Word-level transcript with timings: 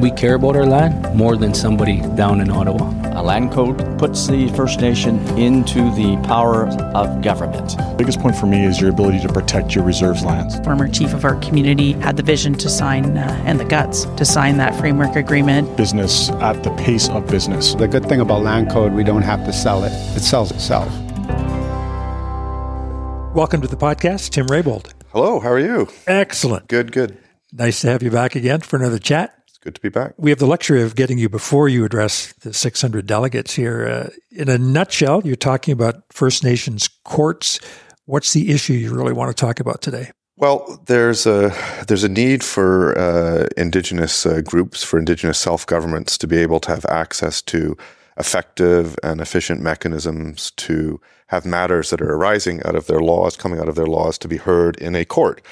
We 0.00 0.10
care 0.10 0.36
about 0.36 0.56
our 0.56 0.64
land 0.64 1.14
more 1.14 1.36
than 1.36 1.52
somebody 1.52 2.00
down 2.16 2.40
in 2.40 2.50
Ottawa. 2.50 2.90
A 3.20 3.22
land 3.22 3.52
code 3.52 3.98
puts 3.98 4.26
the 4.26 4.48
First 4.56 4.80
Nation 4.80 5.18
into 5.38 5.94
the 5.94 6.18
power 6.26 6.68
of 6.94 7.20
government. 7.20 7.76
The 7.76 7.96
biggest 7.98 8.18
point 8.18 8.34
for 8.34 8.46
me 8.46 8.64
is 8.64 8.80
your 8.80 8.88
ability 8.88 9.20
to 9.20 9.28
protect 9.30 9.74
your 9.74 9.84
reserves 9.84 10.24
lands. 10.24 10.58
Former 10.60 10.88
chief 10.88 11.12
of 11.12 11.26
our 11.26 11.34
community 11.40 11.92
had 11.92 12.16
the 12.16 12.22
vision 12.22 12.54
to 12.54 12.70
sign 12.70 13.18
uh, 13.18 13.42
and 13.44 13.60
the 13.60 13.66
guts 13.66 14.06
to 14.06 14.24
sign 14.24 14.56
that 14.56 14.74
framework 14.80 15.16
agreement. 15.16 15.76
Business 15.76 16.30
at 16.30 16.62
the 16.62 16.70
pace 16.76 17.10
of 17.10 17.26
business. 17.26 17.74
The 17.74 17.86
good 17.86 18.06
thing 18.08 18.20
about 18.20 18.40
land 18.40 18.70
code, 18.70 18.94
we 18.94 19.04
don't 19.04 19.20
have 19.20 19.44
to 19.44 19.52
sell 19.52 19.84
it. 19.84 19.92
It 20.16 20.20
sells 20.20 20.50
itself. 20.50 20.88
Welcome 23.34 23.60
to 23.60 23.68
the 23.68 23.76
podcast, 23.76 24.30
Tim 24.30 24.46
Raybould. 24.46 24.94
Hello, 25.12 25.40
how 25.40 25.50
are 25.50 25.58
you? 25.60 25.88
Excellent. 26.06 26.68
Good, 26.68 26.90
good. 26.90 27.18
Nice 27.52 27.82
to 27.82 27.88
have 27.88 28.02
you 28.02 28.10
back 28.10 28.34
again 28.34 28.60
for 28.60 28.76
another 28.76 28.98
chat. 28.98 29.36
Good 29.62 29.74
to 29.74 29.80
be 29.82 29.90
back. 29.90 30.14
We 30.16 30.30
have 30.30 30.38
the 30.38 30.46
luxury 30.46 30.82
of 30.82 30.94
getting 30.94 31.18
you 31.18 31.28
before 31.28 31.68
you 31.68 31.84
address 31.84 32.32
the 32.40 32.54
600 32.54 33.06
delegates 33.06 33.54
here. 33.54 33.86
Uh, 33.86 34.08
in 34.30 34.48
a 34.48 34.56
nutshell, 34.56 35.20
you're 35.22 35.36
talking 35.36 35.72
about 35.72 36.02
First 36.10 36.42
Nations 36.42 36.88
courts. 37.04 37.60
What's 38.06 38.32
the 38.32 38.52
issue 38.52 38.72
you 38.72 38.94
really 38.94 39.12
want 39.12 39.36
to 39.36 39.38
talk 39.38 39.60
about 39.60 39.82
today? 39.82 40.12
Well, 40.36 40.82
there's 40.86 41.26
a 41.26 41.54
there's 41.86 42.04
a 42.04 42.08
need 42.08 42.42
for 42.42 42.98
uh, 42.98 43.48
Indigenous 43.58 44.24
uh, 44.24 44.40
groups, 44.40 44.82
for 44.82 44.98
Indigenous 44.98 45.38
self 45.38 45.66
governments, 45.66 46.16
to 46.16 46.26
be 46.26 46.38
able 46.38 46.60
to 46.60 46.70
have 46.70 46.86
access 46.86 47.42
to 47.42 47.76
effective 48.16 48.98
and 49.02 49.20
efficient 49.20 49.60
mechanisms 49.60 50.52
to 50.52 50.98
have 51.26 51.44
matters 51.44 51.90
that 51.90 52.00
are 52.00 52.14
arising 52.14 52.62
out 52.64 52.74
of 52.74 52.86
their 52.86 53.00
laws, 53.00 53.36
coming 53.36 53.60
out 53.60 53.68
of 53.68 53.74
their 53.74 53.86
laws, 53.86 54.16
to 54.18 54.28
be 54.28 54.38
heard 54.38 54.76
in 54.78 54.96
a 54.96 55.04
court 55.04 55.42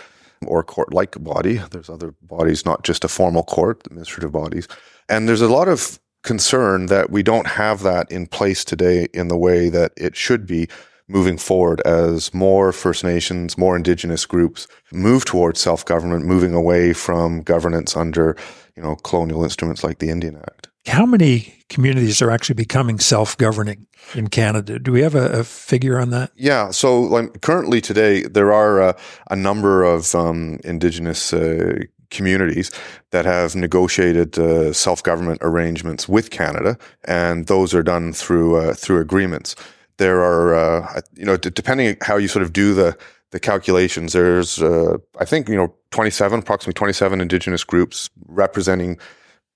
or 0.47 0.63
court 0.63 0.93
like 0.93 1.23
body. 1.23 1.61
There's 1.71 1.91
other 1.91 2.15
bodies, 2.23 2.65
not 2.65 2.85
just 2.85 3.05
a 3.05 3.09
formal 3.09 3.43
court, 3.43 3.87
administrative 3.87 4.33
bodies. 4.33 4.69
And 5.09 5.29
there's 5.29 5.41
a 5.41 5.49
lot 5.49 5.69
of 5.69 5.99
concern 6.23 6.87
that 6.87 7.11
we 7.11 7.23
don't 7.23 7.47
have 7.47 7.83
that 7.83 8.11
in 8.11 8.27
place 8.27 8.65
today 8.65 9.09
in 9.15 9.29
the 9.29 9.37
way 9.37 9.69
that 9.69 9.93
it 9.97 10.17
should 10.17 10.47
be 10.47 10.69
moving 11.09 11.39
forward 11.39 11.81
as 11.83 12.35
more 12.35 12.71
First 12.73 13.03
Nations, 13.03 13.57
more 13.57 13.77
Indigenous 13.77 14.27
groups 14.27 14.69
move 14.93 15.25
towards 15.25 15.61
self 15.61 15.85
government, 15.85 16.27
moving 16.27 16.55
away 16.55 16.93
from 16.93 17.43
governance 17.43 17.97
under, 17.97 18.37
you 18.77 18.83
know, 18.83 18.97
colonial 18.97 19.43
instruments 19.43 19.83
like 19.83 19.99
the 19.99 20.11
Indian 20.11 20.37
Act. 20.37 20.68
How 20.89 21.07
many 21.07 21.55
communities 21.69 22.23
are 22.23 22.31
actually 22.31 22.55
becoming 22.55 22.99
self 22.99 23.37
governing 23.37 23.87
in 24.15 24.29
Canada? 24.29 24.79
Do 24.79 24.93
we 24.93 25.03
have 25.03 25.15
a, 25.15 25.41
a, 25.41 25.45
figure 25.45 25.99
on 25.99 26.11
that? 26.11 26.33
Yeah. 26.35 26.71
So, 26.71 27.01
like, 27.01 27.41
currently 27.43 27.81
today, 27.81 28.23
there 28.23 28.53
are 28.53 28.81
uh, 28.81 28.93
a 29.31 29.37
number 29.37 29.85
of 29.85 30.15
um, 30.15 30.59
Indigenous 30.65 31.33
uh, 31.33 31.79
communities 32.11 32.71
that 33.11 33.27
have 33.27 33.55
negotiated 33.55 34.39
uh, 34.39 34.73
self 34.73 35.03
government 35.03 35.41
arrangements 35.43 36.09
with 36.09 36.31
Canada, 36.31 36.79
and 37.05 37.47
those 37.47 37.75
are 37.75 37.83
done 37.83 38.13
through 38.13 38.57
uh, 38.57 38.75
through 38.75 39.01
agreements. 39.01 39.55
There 39.99 40.23
are, 40.23 40.55
uh, 40.55 41.01
you 41.15 41.27
know, 41.27 41.37
d- 41.37 41.51
depending 41.51 41.97
how 42.01 42.17
you 42.17 42.29
sort 42.29 42.45
of 42.45 42.53
do 42.53 42.73
the 42.73 42.97
the 43.31 43.41
calculations, 43.41 44.15
there's, 44.15 44.63
uh, 44.63 44.97
I 45.21 45.25
think, 45.27 45.49
you 45.49 45.57
know, 45.57 45.75
27, 45.91 46.41
approximately 46.41 46.73
27 46.73 47.21
Indigenous 47.21 47.63
groups 47.63 48.09
representing 48.27 48.99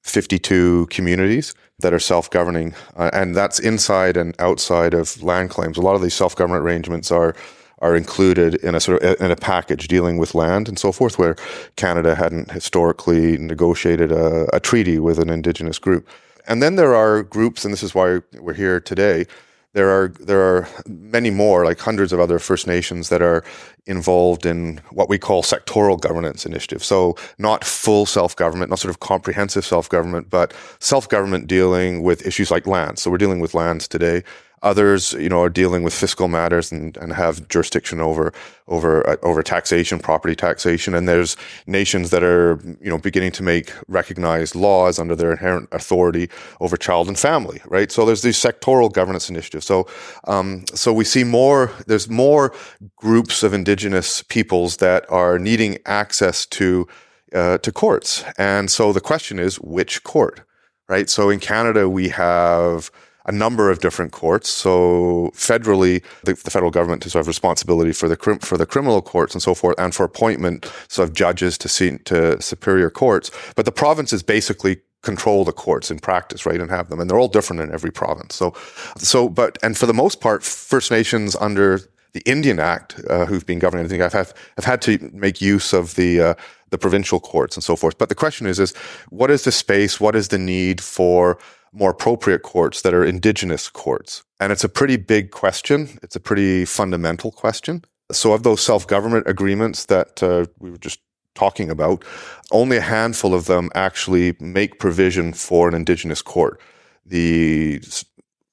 52 0.03 0.87
communities 0.91 1.55
that 1.79 1.93
are 1.93 1.99
self-governing, 1.99 2.75
uh, 2.97 3.11
and 3.13 3.35
that's 3.35 3.59
inside 3.59 4.17
and 4.17 4.35
outside 4.39 4.95
of 4.95 5.23
land 5.23 5.51
claims. 5.51 5.77
A 5.77 5.81
lot 5.81 5.95
of 5.95 6.03
these 6.03 6.15
self-government 6.15 6.65
arrangements 6.65 7.11
are 7.11 7.35
are 7.81 7.97
included 7.97 8.55
in 8.57 8.77
a 8.77 8.81
sort 8.81 9.03
of 9.03 9.21
in 9.21 9.33
a 9.33 9.37
package 9.37 9.89
dealing 9.89 10.17
with 10.17 10.37
land 10.37 10.69
and 10.69 10.79
so 10.79 10.93
forth, 10.93 11.19
where 11.19 11.37
Canada 11.77 12.15
hadn't 12.15 12.51
historically 12.51 13.37
negotiated 13.39 14.13
a, 14.13 14.55
a 14.55 14.61
treaty 14.61 14.99
with 14.99 15.19
an 15.19 15.29
Indigenous 15.29 15.79
group. 15.79 16.09
And 16.47 16.63
then 16.63 16.77
there 16.77 16.95
are 16.95 17.23
groups, 17.23 17.65
and 17.65 17.73
this 17.73 17.83
is 17.83 17.95
why 17.95 18.21
we're 18.39 18.55
here 18.55 18.81
today, 18.81 19.27
there 19.75 19.89
are 19.91 20.09
there 20.09 20.41
are 20.41 20.69
many 20.87 21.31
more, 21.31 21.65
like 21.65 21.79
hundreds 21.79 22.13
of 22.13 22.21
other 22.21 22.39
First 22.39 22.67
Nations 22.67 23.09
that 23.09 23.23
are 23.23 23.43
involved 23.87 24.45
in 24.47 24.81
what 24.91 25.09
we 25.09 25.19
call 25.19 25.43
sectoral 25.43 26.01
governance 26.01 26.45
initiatives. 26.47 26.87
So 26.87 27.17
not 27.39 27.65
full 27.65 28.05
self 28.07 28.37
government, 28.37 28.71
not 28.71 28.79
sort 28.79 28.91
of 28.91 29.01
comprehensive 29.01 29.65
self 29.65 29.89
government, 29.89 30.29
but 30.29 30.53
self 30.79 31.09
government 31.09 31.47
dealing 31.47 32.03
with 32.03 32.27
issues 32.27 32.51
like 32.51 32.67
land. 32.67 32.99
So 32.99 33.11
we're 33.11 33.19
dealing 33.19 33.41
with 33.41 33.55
lands 33.55 33.89
today. 33.89 34.23
Others, 34.63 35.15
you 35.15 35.29
know, 35.29 35.43
are 35.43 35.49
dealing 35.49 35.83
with 35.83 35.93
fiscal 35.93 36.29
matters 36.29 36.71
and, 36.71 36.97
and 36.99 37.13
have 37.13 37.49
jurisdiction 37.49 38.01
over 38.01 38.33
over 38.69 39.09
uh, 39.09 39.17
over 39.23 39.43
taxation, 39.43 39.99
property 39.99 40.37
taxation. 40.37 40.95
And 40.95 41.09
there's 41.09 41.37
nations 41.67 42.11
that 42.11 42.23
are, 42.23 42.61
you 42.81 42.89
know, 42.89 42.99
beginning 42.99 43.33
to 43.33 43.43
make 43.43 43.73
recognized 43.89 44.55
laws 44.55 44.99
under 44.99 45.17
their 45.17 45.33
inherent 45.33 45.69
authority 45.73 46.31
over 46.61 46.77
child 46.77 47.09
and 47.09 47.19
family, 47.19 47.61
right? 47.67 47.91
So 47.91 48.07
there's 48.07 48.23
these 48.23 48.39
sectoral 48.39 48.93
governance 48.93 49.29
initiatives. 49.29 49.67
So 49.67 49.89
um, 50.29 50.65
so 50.75 50.93
we 50.93 51.05
see 51.05 51.25
more. 51.25 51.73
There's 51.89 52.09
more 52.09 52.55
groups 52.97 53.43
of 53.43 53.53
indigenous 53.53 54.23
peoples 54.23 54.77
that 54.77 55.05
are 55.11 55.39
needing 55.41 55.79
access 55.87 56.47
to 56.47 56.87
uh, 57.35 57.59
to 57.59 57.73
courts. 57.73 58.25
And 58.39 58.71
so 58.71 58.93
the 58.93 59.01
question 59.01 59.39
is, 59.39 59.57
which 59.57 60.05
court, 60.05 60.43
right? 60.89 61.11
So 61.11 61.31
in 61.31 61.41
Canada, 61.41 61.89
we 61.89 62.11
have 62.11 62.91
a 63.27 63.33
number 63.33 63.71
of 63.71 63.81
different 63.81 64.13
courts. 64.13 64.49
So 64.49 65.31
federally, 65.35 66.03
the, 66.25 66.35
the, 66.35 66.51
federal 66.51 66.71
government 66.71 67.05
has 67.05 67.15
responsibility 67.15 67.93
for 67.93 68.09
the 68.09 68.17
for 68.41 68.57
the 68.57 68.67
criminal 68.67 69.03
courts 69.03 69.35
and 69.35 69.43
so 69.43 69.55
forth, 69.55 69.79
and 69.79 69.95
for 69.95 70.05
appointment 70.05 70.71
of 70.99 71.13
judges 71.13 71.59
to 71.59 71.69
see, 71.69 71.99
to 71.99 72.41
superior 72.41 72.91
courts. 72.91 73.31
But 73.57 73.65
the 73.65 73.73
provinces 73.73 74.23
basically 74.23 74.81
control 75.03 75.45
the 75.45 75.53
courts 75.53 75.91
in 75.91 75.99
practice, 75.99 76.47
right, 76.47 76.61
and 76.61 76.71
have 76.71 76.89
them, 76.89 77.01
and 77.01 77.11
they're 77.11 77.19
all 77.19 77.29
different 77.29 77.61
in 77.61 77.73
every 77.73 77.91
province. 77.91 78.35
So, 78.35 78.55
so, 78.97 79.29
but 79.29 79.59
and 79.63 79.77
for 79.77 79.87
the 79.87 79.95
most 79.95 80.21
part, 80.21 80.43
First 80.43 80.91
Nations 80.91 81.37
under 81.37 81.81
the 82.13 82.23
Indian 82.27 82.61
Act, 82.61 83.01
uh, 83.09 83.27
who've 83.27 83.47
been 83.47 83.59
governing, 83.59 83.87
I 83.87 83.89
think 83.89 84.03
I've, 84.03 84.13
have, 84.13 84.35
have 84.57 84.65
had 84.65 84.83
to 84.83 85.11
make 85.13 85.41
use 85.41 85.73
of 85.73 85.95
the 85.95 86.21
uh, 86.21 86.35
the 86.73 86.79
provincial 86.79 87.21
courts 87.21 87.57
and 87.57 87.63
so 87.63 87.77
forth. 87.77 87.99
But 87.99 88.09
the 88.09 88.17
question 88.17 88.49
is, 88.49 88.59
is 88.59 88.75
what 89.11 89.31
is 89.31 89.45
the 89.45 89.53
space? 89.53 90.01
What 90.01 90.17
is 90.17 90.29
the 90.29 90.39
need 90.39 90.81
for 90.81 91.39
more 91.73 91.91
appropriate 91.91 92.43
courts 92.43 92.83
that 92.83 92.95
are 92.95 93.05
indigenous 93.05 93.69
courts? 93.69 94.25
And 94.41 94.51
it's 94.51 94.65
a 94.65 94.69
pretty 94.69 94.97
big 94.97 95.31
question. 95.31 96.01
It's 96.03 96.17
a 96.17 96.21
pretty 96.21 96.65
fundamental 96.65 97.31
question. 97.31 97.85
So, 98.11 98.33
of 98.33 98.43
those 98.43 98.63
self 98.63 98.87
government 98.87 99.29
agreements 99.29 99.87
that 99.87 100.23
uh, 100.23 100.47
we 100.59 100.71
were 100.71 100.79
just 100.79 100.99
talking 101.35 101.71
about, 101.71 102.05
only 102.51 102.79
a 102.79 102.83
handful 102.83 103.35
of 103.35 103.47
them 103.47 103.71
actually 103.75 104.35
make 104.41 104.81
provision 104.81 105.33
for 105.33 105.69
an 105.69 105.75
indigenous 105.75 106.23
court. 106.23 106.61
The 107.07 107.81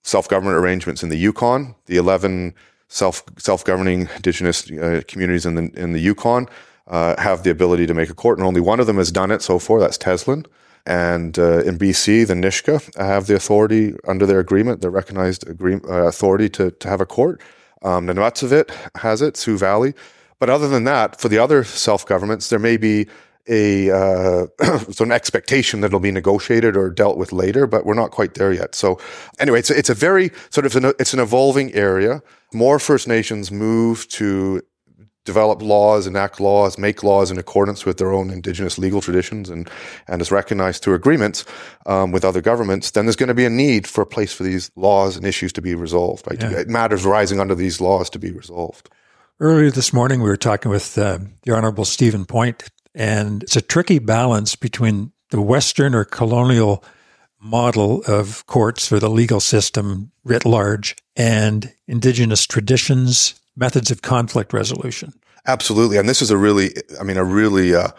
self 0.04 0.28
government 0.28 0.58
arrangements 0.58 1.04
in 1.04 1.10
the 1.10 1.18
Yukon, 1.18 1.76
the 1.86 1.98
11 1.98 2.54
self 2.90 3.24
self 3.38 3.64
governing 3.64 4.10
indigenous 4.16 4.70
uh, 4.72 5.02
communities 5.08 5.46
in 5.46 5.56
the 5.56 5.72
in 5.76 5.94
the 5.94 6.00
Yukon 6.00 6.48
uh, 6.90 7.20
have 7.22 7.44
the 7.44 7.52
ability 7.52 7.86
to 7.88 7.94
make 7.94 8.10
a 8.10 8.14
court, 8.14 8.38
and 8.38 8.48
only 8.48 8.62
one 8.62 8.80
of 8.80 8.88
them 8.88 8.98
has 8.98 9.12
done 9.12 9.32
it 9.32 9.42
so 9.42 9.60
far. 9.60 9.80
That's 9.80 9.98
Teslin. 9.98 10.46
And 10.86 11.38
uh, 11.38 11.60
in 11.64 11.78
BC, 11.78 12.26
the 12.28 12.34
Nisga'a 12.34 12.96
have 12.98 13.28
the 13.28 13.36
authority 13.36 13.96
under 14.08 14.26
their 14.26 14.40
agreement, 14.40 14.82
their 14.82 14.90
recognized 14.90 15.48
agree- 15.48 15.82
uh, 15.88 16.08
authority 16.08 16.50
to, 16.50 16.72
to 16.72 16.88
have 16.88 17.02
a 17.02 17.06
court. 17.06 17.42
Um, 17.84 18.08
Nunavut 18.08 18.72
has 18.96 19.22
it, 19.22 19.38
Sioux 19.38 19.58
Valley. 19.58 19.94
But 20.40 20.50
other 20.50 20.68
than 20.68 20.86
that, 20.86 21.20
for 21.20 21.28
the 21.28 21.38
other 21.38 21.64
self 21.64 22.06
governments, 22.06 22.50
there 22.50 22.60
may 22.60 22.78
be 22.78 23.08
a 23.48 23.92
uh, 23.92 24.48
so 24.92 25.04
an 25.04 25.12
expectation 25.12 25.82
that 25.82 25.88
it'll 25.88 26.00
be 26.00 26.12
negotiated 26.12 26.78
or 26.78 26.90
dealt 26.90 27.18
with 27.18 27.34
later, 27.34 27.68
but 27.68 27.86
we're 27.86 27.94
not 27.94 28.12
quite 28.12 28.36
there 28.36 28.54
yet. 28.54 28.76
So 28.76 29.00
anyway, 29.40 29.60
it's 29.60 29.70
a, 29.70 29.78
it's 29.78 29.90
a 29.90 29.94
very 29.94 30.32
sort 30.50 30.66
of 30.66 30.76
an, 30.76 30.94
it's 31.00 31.14
an 31.14 31.20
evolving 31.20 31.74
area. 31.74 32.22
More 32.54 32.80
First 32.80 33.08
Nations 33.08 33.52
move 33.52 34.08
to 34.10 34.62
develop 35.26 35.62
laws, 35.62 36.08
enact 36.08 36.40
laws, 36.40 36.78
make 36.78 37.04
laws 37.04 37.30
in 37.30 37.38
accordance 37.38 37.86
with 37.86 37.98
their 37.98 38.12
own 38.12 38.30
indigenous 38.30 38.78
legal 38.78 39.02
traditions 39.02 39.50
and, 39.50 39.70
and 40.08 40.22
is 40.22 40.32
recognized 40.32 40.82
through 40.84 40.96
agreements 40.96 41.46
um, 41.86 42.12
with 42.12 42.26
other 42.26 42.42
governments, 42.42 42.92
then 42.92 43.06
there's 43.06 43.16
going 43.16 43.28
to 43.28 43.34
be 43.34 43.46
a 43.46 43.50
need 43.50 43.86
for 43.86 44.02
a 44.02 44.06
place 44.06 44.34
for 44.34 44.44
these 44.44 44.72
laws 44.76 45.16
and 45.16 45.26
issues 45.26 45.54
to 45.54 45.62
be 45.62 45.76
resolved. 45.76 46.26
Right? 46.28 46.42
Yeah. 46.42 46.64
Matters 46.68 47.06
rising 47.06 47.40
under 47.40 47.56
these 47.56 47.80
laws 47.80 48.10
to 48.12 48.20
be 48.20 48.32
resolved. 48.32 48.90
Earlier 49.40 49.72
this 49.72 49.94
morning, 49.94 50.22
we 50.22 50.30
were 50.30 50.38
talking 50.38 50.70
with 50.70 50.98
uh, 50.98 51.20
the 51.44 51.56
Honorable 51.56 51.86
Steven 51.86 52.26
Point, 52.26 52.70
and 52.94 53.44
it's 53.44 53.56
a 53.56 53.62
tricky 53.62 54.00
balance 54.00 54.56
between 54.56 55.14
the 55.30 55.42
Western 55.42 55.96
or 55.96 56.04
colonial 56.04 56.84
model 57.42 58.04
of 58.06 58.46
courts 58.48 58.88
for 58.88 59.00
the 59.00 59.10
legal 59.10 59.40
system 59.40 60.12
writ 60.24 60.46
large 60.46 60.96
and 61.16 61.74
indigenous 61.88 62.46
traditions, 62.46 63.40
methods 63.60 63.92
of 63.92 64.02
conflict 64.02 64.54
resolution. 64.54 65.14
Absolutely. 65.46 65.98
And 65.98 66.08
this 66.08 66.22
is 66.22 66.32
a 66.32 66.38
really, 66.38 66.72
I 67.00 67.04
mean, 67.04 67.18
a 67.18 67.24
really 67.24 67.76
uh, 67.76 67.90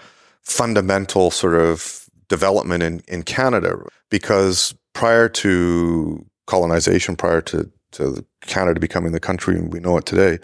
fundamental 0.42 1.30
sort 1.30 1.54
of 1.54 2.08
development 2.28 2.82
in, 2.82 3.02
in 3.08 3.22
Canada 3.22 3.76
because 4.08 4.74
prior 4.92 5.28
to 5.28 6.24
colonization, 6.46 7.16
prior 7.16 7.40
to, 7.42 7.70
to 7.92 8.24
Canada 8.42 8.80
becoming 8.80 9.12
the 9.12 9.20
country 9.20 9.60
we 9.60 9.80
know 9.80 9.98
it 9.98 10.06
today, 10.06 10.38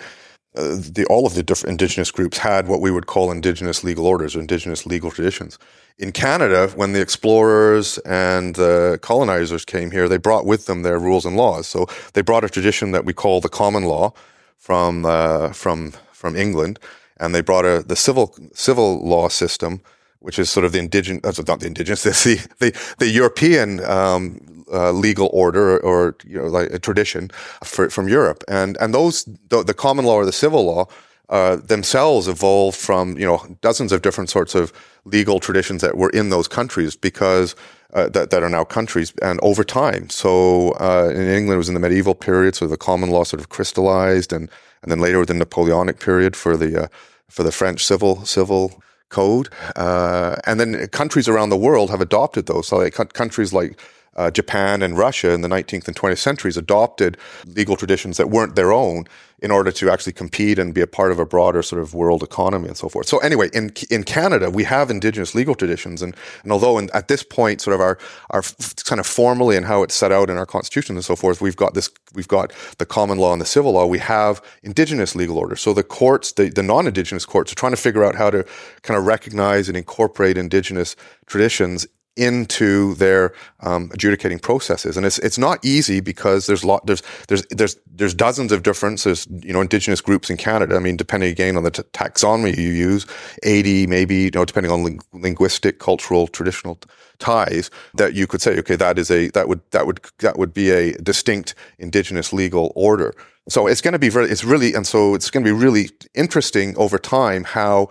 uh, 0.57 0.77
the 0.77 1.05
all 1.11 1.27
of 1.27 1.35
the 1.35 1.43
different 1.43 1.73
indigenous 1.73 2.11
groups 2.11 2.39
had 2.39 2.67
what 2.67 2.81
we 2.81 2.91
would 2.91 3.07
call 3.07 3.31
indigenous 3.31 3.85
legal 3.85 4.07
orders 4.07 4.35
or 4.35 4.41
indigenous 4.41 4.87
legal 4.87 5.11
traditions. 5.11 5.59
In 5.99 6.13
Canada, 6.13 6.69
when 6.77 6.93
the 6.93 7.01
explorers 7.01 7.99
and 7.99 8.55
the 8.55 8.99
colonizers 9.03 9.65
came 9.65 9.91
here, 9.91 10.09
they 10.09 10.17
brought 10.19 10.47
with 10.47 10.67
them 10.67 10.83
their 10.83 10.99
rules 10.99 11.27
and 11.27 11.37
laws. 11.37 11.67
So 11.67 11.87
they 12.15 12.23
brought 12.23 12.45
a 12.45 12.49
tradition 12.49 12.93
that 12.93 13.05
we 13.05 13.13
call 13.13 13.41
the 13.41 13.49
common 13.49 13.85
law 13.85 14.13
from 14.57 15.05
uh, 15.05 15.53
from 15.53 15.93
from 16.13 16.37
England, 16.37 16.79
and 17.19 17.35
they 17.35 17.43
brought 17.43 17.65
a 17.65 17.83
the 17.87 17.97
civil 17.97 18.35
civil 18.55 19.07
law 19.07 19.29
system, 19.29 19.81
which 20.21 20.39
is 20.39 20.51
sort 20.51 20.65
of 20.67 20.73
the 20.73 20.79
indigenous, 20.79 21.39
uh, 21.39 21.43
not 21.47 21.61
the 21.61 21.67
indigenous, 21.67 22.03
the 22.25 22.49
the, 22.59 22.95
the 22.99 23.09
European 23.09 23.85
um, 23.85 24.65
uh, 24.73 24.91
legal 24.91 25.31
order 25.33 25.77
or, 25.77 25.81
or, 25.81 26.17
you 26.25 26.39
know 26.39 26.47
like 26.47 26.71
a 26.73 26.79
tradition 26.79 27.31
for, 27.63 27.89
from 27.91 28.09
Europe, 28.09 28.43
and 28.49 28.77
and 28.81 28.93
those 28.93 29.25
the, 29.49 29.63
the, 29.63 29.75
common 29.75 30.05
law 30.05 30.17
or 30.17 30.27
the 30.27 30.33
civil 30.33 30.65
law 30.65 30.87
uh, 31.29 31.57
themselves 31.57 32.29
evolved 32.29 32.79
from 32.79 33.19
you 33.19 33.27
know 33.27 33.43
dozens 33.61 33.93
of 33.93 34.03
different 34.03 34.31
sorts 34.31 34.55
of 34.55 34.73
legal 35.05 35.41
traditions 35.41 35.83
that 35.83 35.97
were 35.97 36.11
in 36.11 36.31
those 36.31 36.49
countries 36.49 36.97
because. 36.97 37.55
Uh, 37.95 38.09
that, 38.11 38.31
that 38.31 38.43
are 38.43 38.51
now 38.51 38.65
countries 38.65 39.15
and 39.23 39.39
over 39.43 39.63
time. 39.63 40.11
So 40.11 40.73
uh, 40.73 41.09
in 41.15 41.29
England, 41.29 41.53
it 41.53 41.57
was 41.57 41.69
in 41.69 41.75
the 41.75 41.81
medieval 41.81 42.17
period, 42.17 42.55
so 42.55 42.67
the 42.67 42.77
common 42.77 43.11
law 43.11 43.23
sort 43.23 43.41
of 43.41 43.49
crystallized, 43.49 44.33
and 44.33 44.51
and 44.83 44.91
then 44.91 44.99
later 44.99 45.21
with 45.21 45.29
the 45.29 45.35
Napoleonic 45.35 46.01
period 46.01 46.37
for 46.37 46.57
the 46.57 46.83
uh, 46.83 46.89
for 47.31 47.43
the 47.43 47.53
French 47.53 47.85
civil 47.85 48.25
civil 48.25 48.83
code, 49.09 49.49
uh, 49.77 50.37
and 50.47 50.59
then 50.61 50.87
countries 50.89 51.29
around 51.29 51.51
the 51.51 51.57
world 51.57 51.89
have 51.91 52.01
adopted 52.01 52.47
those. 52.47 52.69
So 52.69 52.79
like 52.79 52.95
countries 53.15 53.53
like 53.53 53.81
uh, 54.17 54.31
Japan 54.31 54.83
and 54.83 54.99
Russia 54.99 55.31
in 55.31 55.43
the 55.43 55.49
19th 55.49 55.87
and 55.87 55.97
20th 55.97 56.19
centuries 56.19 56.57
adopted 56.57 57.17
legal 57.47 57.77
traditions 57.77 58.17
that 58.17 58.31
weren't 58.31 58.57
their 58.57 58.73
own 58.73 59.07
in 59.41 59.51
order 59.51 59.71
to 59.71 59.91
actually 59.91 60.15
compete 60.15 60.59
and 60.59 60.73
be 60.73 60.81
a 60.81 60.87
part 60.87 61.13
of 61.13 61.19
a 61.19 61.27
broader 61.27 61.63
sort 61.63 61.81
of 61.81 61.93
world 61.93 62.23
economy 62.23 62.69
and 62.69 62.77
so 62.77 62.89
forth. 62.89 63.07
So 63.07 63.19
anyway, 63.19 63.51
in 63.53 63.73
in 63.91 64.03
Canada, 64.03 64.51
we 64.51 64.65
have 64.65 64.91
indigenous 64.91 65.35
legal 65.35 65.55
traditions, 65.55 66.01
and 66.01 66.17
and 66.43 66.53
although 66.53 66.79
in, 66.79 66.89
at 66.95 67.09
this 67.09 67.23
point, 67.23 67.61
sort 67.61 67.75
of 67.75 67.81
our 67.81 67.99
our 68.31 68.43
kind 68.85 68.99
of 68.99 69.07
formally 69.07 69.57
and 69.57 69.67
how 69.67 69.83
it's 69.83 69.95
set 69.95 70.11
out 70.11 70.31
in 70.31 70.39
our 70.39 70.47
constitution 70.47 70.97
and 70.97 71.05
so 71.05 71.17
forth, 71.17 71.41
we've 71.41 71.57
got 71.57 71.75
this, 71.75 71.91
we've 72.15 72.29
got 72.29 72.53
the 72.79 72.87
common 72.87 73.19
law 73.19 73.33
and 73.33 73.41
the 73.41 73.47
civil 73.47 73.73
law. 73.73 73.85
We 73.87 73.99
have 73.99 74.43
indigenous 74.63 75.15
legal 75.15 75.39
orders. 75.39 75.61
So 75.61 75.75
the 75.75 75.83
courts, 75.83 76.33
the, 76.33 76.49
the 76.49 76.63
non-indigenous 76.63 77.27
courts, 77.27 77.53
are 77.53 77.57
trying 77.57 77.73
to 77.73 77.77
figure 77.77 78.05
out 78.05 78.15
how 78.15 78.31
to 78.31 78.45
kind 78.83 78.97
of 78.97 79.05
recognize 79.05 79.69
and 79.69 79.77
incorporate 79.77 80.39
indigenous 80.39 80.97
traditions 81.27 81.87
into 82.17 82.95
their 82.95 83.33
um, 83.61 83.91
adjudicating 83.93 84.39
processes, 84.39 84.97
and 84.97 85.05
it's 85.05 85.19
it's 85.19 85.39
not 85.39 85.65
easy 85.65 86.01
because 86.01 86.47
there's 86.47 86.65
lot 86.65 86.87
there's 86.87 87.03
there's 87.29 87.45
there's 87.51 87.77
there's 87.87 88.15
dozens 88.15 88.53
of 88.53 88.63
differences. 88.63 89.27
You 89.31 89.53
know, 89.53 89.61
indigenous 89.61 90.01
groups 90.01 90.31
in 90.31 90.37
Canada. 90.37 90.77
I 90.77 90.79
mean, 90.79 90.97
depending 90.97 91.31
again 91.31 91.57
on 91.57 91.63
the 91.63 91.71
t- 91.71 91.83
taxonomy 91.93 92.57
you 92.57 92.71
use, 92.71 93.07
eighty 93.43 93.87
maybe 93.87 94.17
you 94.17 94.31
know 94.35 94.45
depending 94.45 94.73
on 94.73 94.83
ling- 94.83 95.01
linguistic, 95.13 95.79
cultural, 95.79 96.27
traditional 96.27 96.77
t- 96.77 96.89
ties 97.19 97.71
that 97.95 98.15
you 98.15 98.27
could 98.27 98.43
say, 98.43 98.59
okay, 98.59 98.77
that 98.77 98.99
is 98.99 99.11
a 99.11 99.29
that 99.31 99.49
would 99.49 99.61
that 99.71 99.87
would 99.87 100.01
that 100.19 100.39
would 100.39 100.53
be 100.53 100.71
a 100.71 100.93
distinct 100.99 101.55
indigenous 101.79 102.33
legal 102.33 102.73
order. 102.75 103.15
So 103.49 103.67
it's 103.67 103.81
going 103.81 103.93
to 103.93 103.99
be 103.99 104.09
very 104.09 104.29
it's 104.31 104.45
really 104.45 104.75
and 104.75 104.87
so 104.87 105.15
it's 105.15 105.31
going 105.31 105.45
to 105.45 105.49
be 105.53 105.57
really 105.57 105.91
interesting 106.15 106.77
over 106.77 106.99
time 106.99 107.45
how 107.45 107.91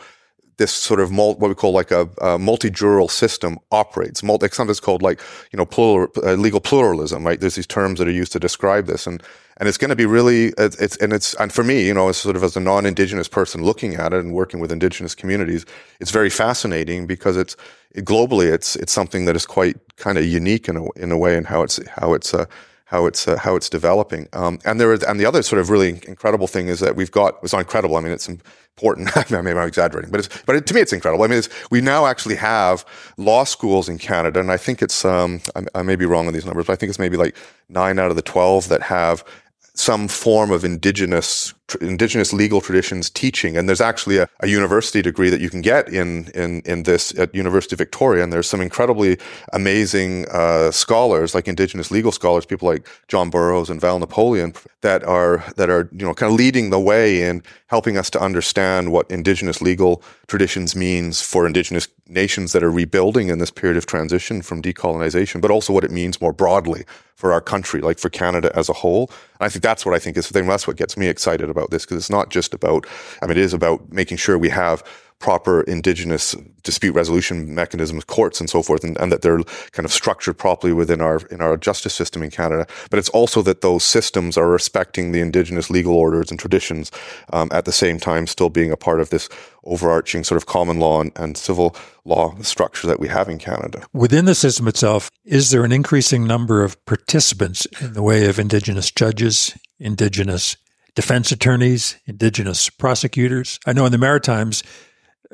this 0.58 0.72
sort 0.72 1.00
of 1.00 1.12
mul- 1.12 1.36
what 1.36 1.50
we 1.50 1.56
call 1.56 1.72
like 1.72 1.92
a, 1.92 2.10
a 2.22 2.40
multi-jural 2.40 3.10
system 3.10 3.58
operates. 3.72 4.24
Multi- 4.24 4.48
sometimes 4.50 4.80
called 4.80 5.02
like 5.02 5.20
you 5.52 5.58
know 5.58 5.66
plural, 5.66 6.08
uh, 6.24 6.34
legal 6.34 6.60
pluralism, 6.60 7.26
right? 7.26 7.40
There's 7.40 7.56
these 7.56 7.68
terms 7.68 8.00
that 8.00 8.08
are 8.08 8.12
used 8.12 8.32
to 8.34 8.40
describe 8.40 8.86
this, 8.86 9.08
and 9.08 9.22
and 9.58 9.70
it's 9.70 9.78
going 9.78 9.90
to 9.90 9.96
be 9.96 10.06
really 10.06 10.54
it's, 10.58 10.78
it's 10.78 10.98
and 10.98 11.14
it's 11.14 11.34
and 11.36 11.52
for 11.52 11.64
me, 11.64 11.86
you 11.86 11.94
know, 11.94 12.10
as 12.10 12.18
sort 12.18 12.36
of 12.36 12.44
as 12.44 12.56
a 12.56 12.60
non-indigenous 12.60 13.28
person 13.28 13.64
looking 13.64 13.96
at 13.96 14.14
it 14.14 14.20
and 14.20 14.34
working 14.34 14.60
with 14.60 14.72
indigenous 14.72 15.16
communities, 15.16 15.66
it's 16.00 16.12
very 16.12 16.30
fascinating 16.30 17.08
because 17.08 17.38
it's 17.38 17.56
it, 17.92 18.06
globally 18.06 18.52
it's 18.52 18.76
it's 18.76 18.94
something 18.94 19.26
that 19.26 19.36
is 19.36 19.46
quite 19.46 19.78
kind 19.98 20.18
of 20.18 20.26
unique 20.26 20.68
in 20.68 20.78
a 20.78 20.92
in 20.94 21.12
a 21.12 21.18
way 21.18 21.38
in 21.38 21.44
how 21.46 21.64
it's 21.64 21.80
how 21.88 22.14
it's 22.14 22.34
uh, 22.34 22.46
how 22.86 23.08
it's 23.08 23.28
uh, 23.28 23.38
how 23.38 23.56
it's 23.56 23.68
developing. 23.68 24.28
Um, 24.34 24.60
and 24.64 24.80
there 24.80 24.94
is, 24.94 25.04
and 25.04 25.20
the 25.20 25.26
other 25.26 25.42
sort 25.42 25.60
of 25.60 25.70
really 25.70 26.02
incredible 26.08 26.48
thing 26.48 26.68
is 26.68 26.80
that 26.80 26.96
we've 26.96 27.12
got. 27.12 27.38
It's 27.44 27.52
not 27.52 27.60
incredible. 27.60 27.98
I 27.98 28.02
mean, 28.02 28.12
it's 28.12 28.30
important. 28.30 29.10
Maybe 29.32 29.58
I'm 29.58 29.68
exaggerating, 29.68 30.12
but 30.12 30.20
it's 30.20 30.44
but 30.44 30.56
it, 30.56 30.68
to 30.68 30.74
me, 30.74 30.82
it's 30.82 30.94
incredible. 30.94 31.24
I 31.24 31.28
mean, 31.28 31.42
we 31.72 31.82
now 31.82 32.06
actually 32.06 32.36
have 32.36 32.86
law 33.18 33.44
schools 33.44 33.90
in 33.90 33.98
Canada, 33.98 34.40
and 34.40 34.52
I 34.52 34.58
think 34.58 34.82
it's. 34.82 35.04
Um, 35.04 35.42
I, 35.56 35.66
I 35.74 35.82
may 35.82 35.96
be 35.96 36.06
wrong 36.06 36.28
on 36.28 36.34
these 36.34 36.46
numbers, 36.46 36.68
but 36.68 36.74
I 36.74 36.76
think 36.76 36.92
it's 36.92 37.00
maybe 37.00 37.18
like 37.18 37.36
nine 37.70 37.98
out 37.98 38.12
of 38.12 38.16
the 38.16 38.22
twelve 38.22 38.68
that 38.70 38.84
have 38.84 39.26
some 39.74 40.08
form 40.08 40.52
of 40.52 40.64
indigenous 40.64 41.55
indigenous 41.82 42.32
legal 42.32 42.62
traditions 42.62 43.10
teaching. 43.10 43.58
And 43.58 43.68
there's 43.68 43.82
actually 43.82 44.18
a, 44.18 44.30
a, 44.42 44.48
university 44.48 45.02
degree 45.02 45.30
that 45.30 45.42
you 45.42 45.50
can 45.50 45.62
get 45.62 45.90
in 45.90 46.28
in 46.36 46.62
in 46.62 46.84
this 46.84 47.18
at 47.18 47.34
University 47.34 47.74
of 47.76 47.80
Victoria. 47.80 48.24
And 48.24 48.32
there's 48.32 48.48
some 48.48 48.62
incredibly 48.62 49.18
amazing 49.52 50.28
uh, 50.32 50.72
scholars 50.72 51.34
like 51.34 51.48
indigenous 51.48 51.92
legal 51.92 52.12
scholars 52.12 52.46
people 52.46 52.68
like 52.68 52.88
John 53.08 53.30
Borrows 53.30 53.70
and 53.70 53.82
Val 53.82 54.00
Napoleon 54.00 54.54
that 54.82 55.04
are 55.04 55.44
that 55.58 55.70
are 55.70 55.90
you 55.92 56.06
know 56.06 56.14
kind 56.14 56.32
of 56.32 56.38
leading 56.38 56.70
the 56.70 56.80
way 56.80 57.24
in 57.24 57.42
helping 57.68 57.98
us 57.98 58.10
to 58.12 58.20
understand 58.22 58.92
what 58.92 59.10
indigenous 59.10 59.62
legal 59.62 60.04
traditions 60.28 60.76
means 60.76 61.22
for 61.22 61.48
indigenous 61.48 61.88
nations 62.08 62.52
that 62.52 62.64
are 62.64 62.72
rebuilding 62.72 63.30
in 63.30 63.40
this 63.40 63.50
period 63.50 63.78
of 63.78 63.86
transition 63.88 64.42
from 64.42 64.62
decolonization 64.62 65.42
but 65.42 65.50
also 65.50 65.74
what 65.74 65.84
it 65.84 65.92
means 65.92 66.22
more 66.22 66.32
broadly 66.32 66.86
for 67.16 67.32
our 67.32 67.42
country 67.42 67.82
like 67.82 67.98
for 67.98 68.10
Canada 68.10 68.52
as 68.56 68.70
a 68.70 68.74
whole. 68.74 69.10
And 69.40 69.48
I 69.48 69.50
think 69.50 69.64
that's 69.64 69.86
what 69.86 69.96
I 69.96 70.00
think 70.00 70.18
is 70.18 70.28
the 70.28 70.34
thing 70.34 70.48
that's 70.48 70.68
what 70.68 70.76
gets 70.76 70.98
me 70.98 71.08
excited 71.08 71.50
about 71.56 71.72
this 71.72 71.86
because 71.86 71.98
it's 71.98 72.10
not 72.10 72.30
just 72.30 72.54
about, 72.54 72.86
I 73.22 73.26
mean, 73.26 73.38
it 73.38 73.44
is 73.44 73.54
about 73.54 73.92
making 73.92 74.18
sure 74.18 74.38
we 74.38 74.50
have 74.50 74.84
proper 75.20 75.62
indigenous 75.62 76.36
dispute 76.64 76.94
resolution 76.94 77.56
mechanisms, 77.56 78.04
courts 78.04 78.40
and 78.40 78.50
so 78.50 78.62
forth, 78.62 78.84
and, 78.84 78.98
and, 78.98 79.12
that 79.12 79.22
they're 79.22 79.42
kind 79.72 79.86
of 79.86 79.92
structured 79.92 80.38
properly 80.38 80.74
within 80.74 81.02
our 81.02 81.18
in 81.32 81.42
our 81.42 81.58
justice 81.58 81.94
system 81.94 82.22
in 82.22 82.30
Canada. 82.30 82.68
But 82.90 83.00
it's 83.00 83.10
also 83.10 83.42
that 83.44 83.62
those 83.62 83.84
systems 83.84 84.38
are 84.38 84.50
respecting 84.50 85.12
the 85.12 85.22
indigenous 85.22 85.70
legal 85.70 85.94
orders 85.94 86.32
and 86.32 86.40
traditions 86.40 86.92
um, 87.32 87.50
at 87.52 87.66
the 87.66 87.72
same 87.72 88.00
time, 88.00 88.28
still 88.28 88.50
being 88.50 88.72
a 88.72 88.78
part 88.78 89.00
of 89.00 89.10
this 89.10 89.30
overarching 89.64 90.24
sort 90.24 90.38
of 90.38 90.46
common 90.46 90.80
law 90.80 91.02
and, 91.02 91.12
and 91.16 91.38
civil 91.38 91.76
law 92.04 92.36
structure 92.42 92.86
that 92.88 93.00
we 93.00 93.08
have 93.08 93.30
in 93.30 93.40
Canada. 93.40 93.84
Within 93.94 94.26
the 94.26 94.36
system 94.36 94.68
itself, 94.68 95.10
is 95.24 95.50
there 95.50 95.64
an 95.64 95.72
increasing 95.72 96.28
number 96.28 96.64
of 96.64 96.84
participants 96.86 97.66
in 97.82 97.94
the 97.94 98.04
way 98.04 98.28
of 98.28 98.38
indigenous 98.38 98.92
judges, 98.92 99.58
indigenous 99.80 100.58
defense 100.96 101.32
attorneys, 101.32 101.98
indigenous 102.06 102.70
prosecutors. 102.70 103.60
I 103.66 103.74
know 103.74 103.86
in 103.86 103.92
the 103.92 103.98
Maritimes, 103.98 104.64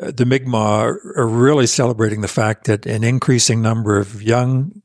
uh, 0.01 0.11
the 0.11 0.25
Mi'kmaq 0.25 0.97
are 1.15 1.27
really 1.27 1.67
celebrating 1.67 2.21
the 2.21 2.27
fact 2.27 2.65
that 2.65 2.85
an 2.85 3.03
increasing 3.03 3.61
number 3.61 3.97
of 3.97 4.21
young, 4.21 4.81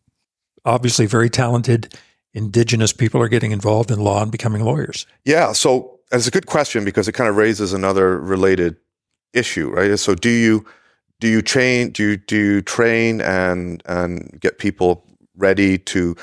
obviously 0.64 1.06
very 1.06 1.30
talented 1.30 1.94
indigenous 2.34 2.92
people 2.92 3.20
are 3.22 3.28
getting 3.28 3.50
involved 3.50 3.90
in 3.90 3.98
law 3.98 4.22
and 4.22 4.30
becoming 4.30 4.62
lawyers. 4.62 5.06
Yeah, 5.24 5.52
so 5.52 6.00
it's 6.12 6.26
a 6.26 6.30
good 6.30 6.46
question 6.46 6.84
because 6.84 7.08
it 7.08 7.12
kind 7.12 7.30
of 7.30 7.36
raises 7.36 7.72
another 7.72 8.18
related 8.18 8.76
issue, 9.32 9.70
right? 9.70 9.98
So 9.98 10.14
do 10.14 10.28
you 10.28 10.64
do 11.18 11.28
you 11.28 11.40
train 11.40 11.90
do 11.90 12.10
you, 12.10 12.16
do 12.18 12.36
you 12.36 12.62
train 12.62 13.22
and 13.22 13.82
and 13.86 14.38
get 14.38 14.58
people 14.58 15.06
ready 15.34 15.78
to 15.78 16.14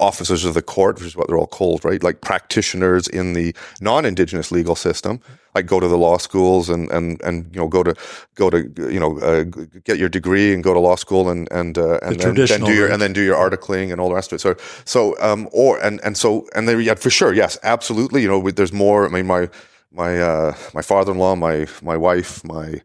officers 0.00 0.44
of 0.44 0.54
the 0.54 0.62
court, 0.62 0.96
which 0.96 1.06
is 1.06 1.16
what 1.16 1.28
they're 1.28 1.38
all 1.38 1.46
called, 1.46 1.84
right? 1.84 2.02
Like 2.02 2.20
practitioners 2.20 3.06
in 3.06 3.34
the 3.34 3.54
non-indigenous 3.80 4.50
legal 4.50 4.74
system, 4.74 5.20
like 5.54 5.66
go 5.66 5.78
to 5.78 5.86
the 5.86 5.98
law 5.98 6.18
schools 6.18 6.68
and 6.68 6.90
and 6.90 7.20
and 7.22 7.46
you 7.54 7.60
know 7.60 7.68
go 7.68 7.82
to 7.82 7.94
go 8.34 8.50
to 8.50 8.58
you 8.76 8.98
know 8.98 9.18
uh, 9.20 9.44
get 9.84 9.98
your 9.98 10.08
degree 10.08 10.52
and 10.54 10.64
go 10.64 10.74
to 10.74 10.80
law 10.80 10.96
school 10.96 11.28
and 11.28 11.46
and 11.52 11.78
uh, 11.78 11.98
and 12.02 12.18
the 12.18 12.32
then, 12.32 12.46
then, 12.46 12.60
do 12.60 12.74
your 12.74 12.90
and 12.90 13.00
then 13.00 13.12
do 13.12 13.22
your 13.22 13.36
articling 13.36 13.92
and 13.92 14.00
all 14.00 14.08
the 14.08 14.14
rest 14.14 14.32
of 14.32 14.36
it. 14.36 14.40
So 14.40 14.56
so 14.84 15.16
um 15.20 15.48
or 15.52 15.78
and 15.78 16.00
and 16.02 16.16
so 16.16 16.48
and 16.54 16.68
then 16.68 16.80
yeah 16.80 16.94
for 16.94 17.10
sure 17.10 17.32
yes 17.32 17.58
absolutely 17.62 18.22
you 18.22 18.28
know 18.28 18.50
there's 18.50 18.72
more. 18.72 19.06
I 19.06 19.08
mean 19.08 19.26
my 19.26 19.48
my 19.92 20.20
uh, 20.20 20.54
my 20.74 20.82
father-in-law, 20.82 21.36
my 21.36 21.66
my 21.82 21.96
wife, 21.96 22.44
my 22.44 22.80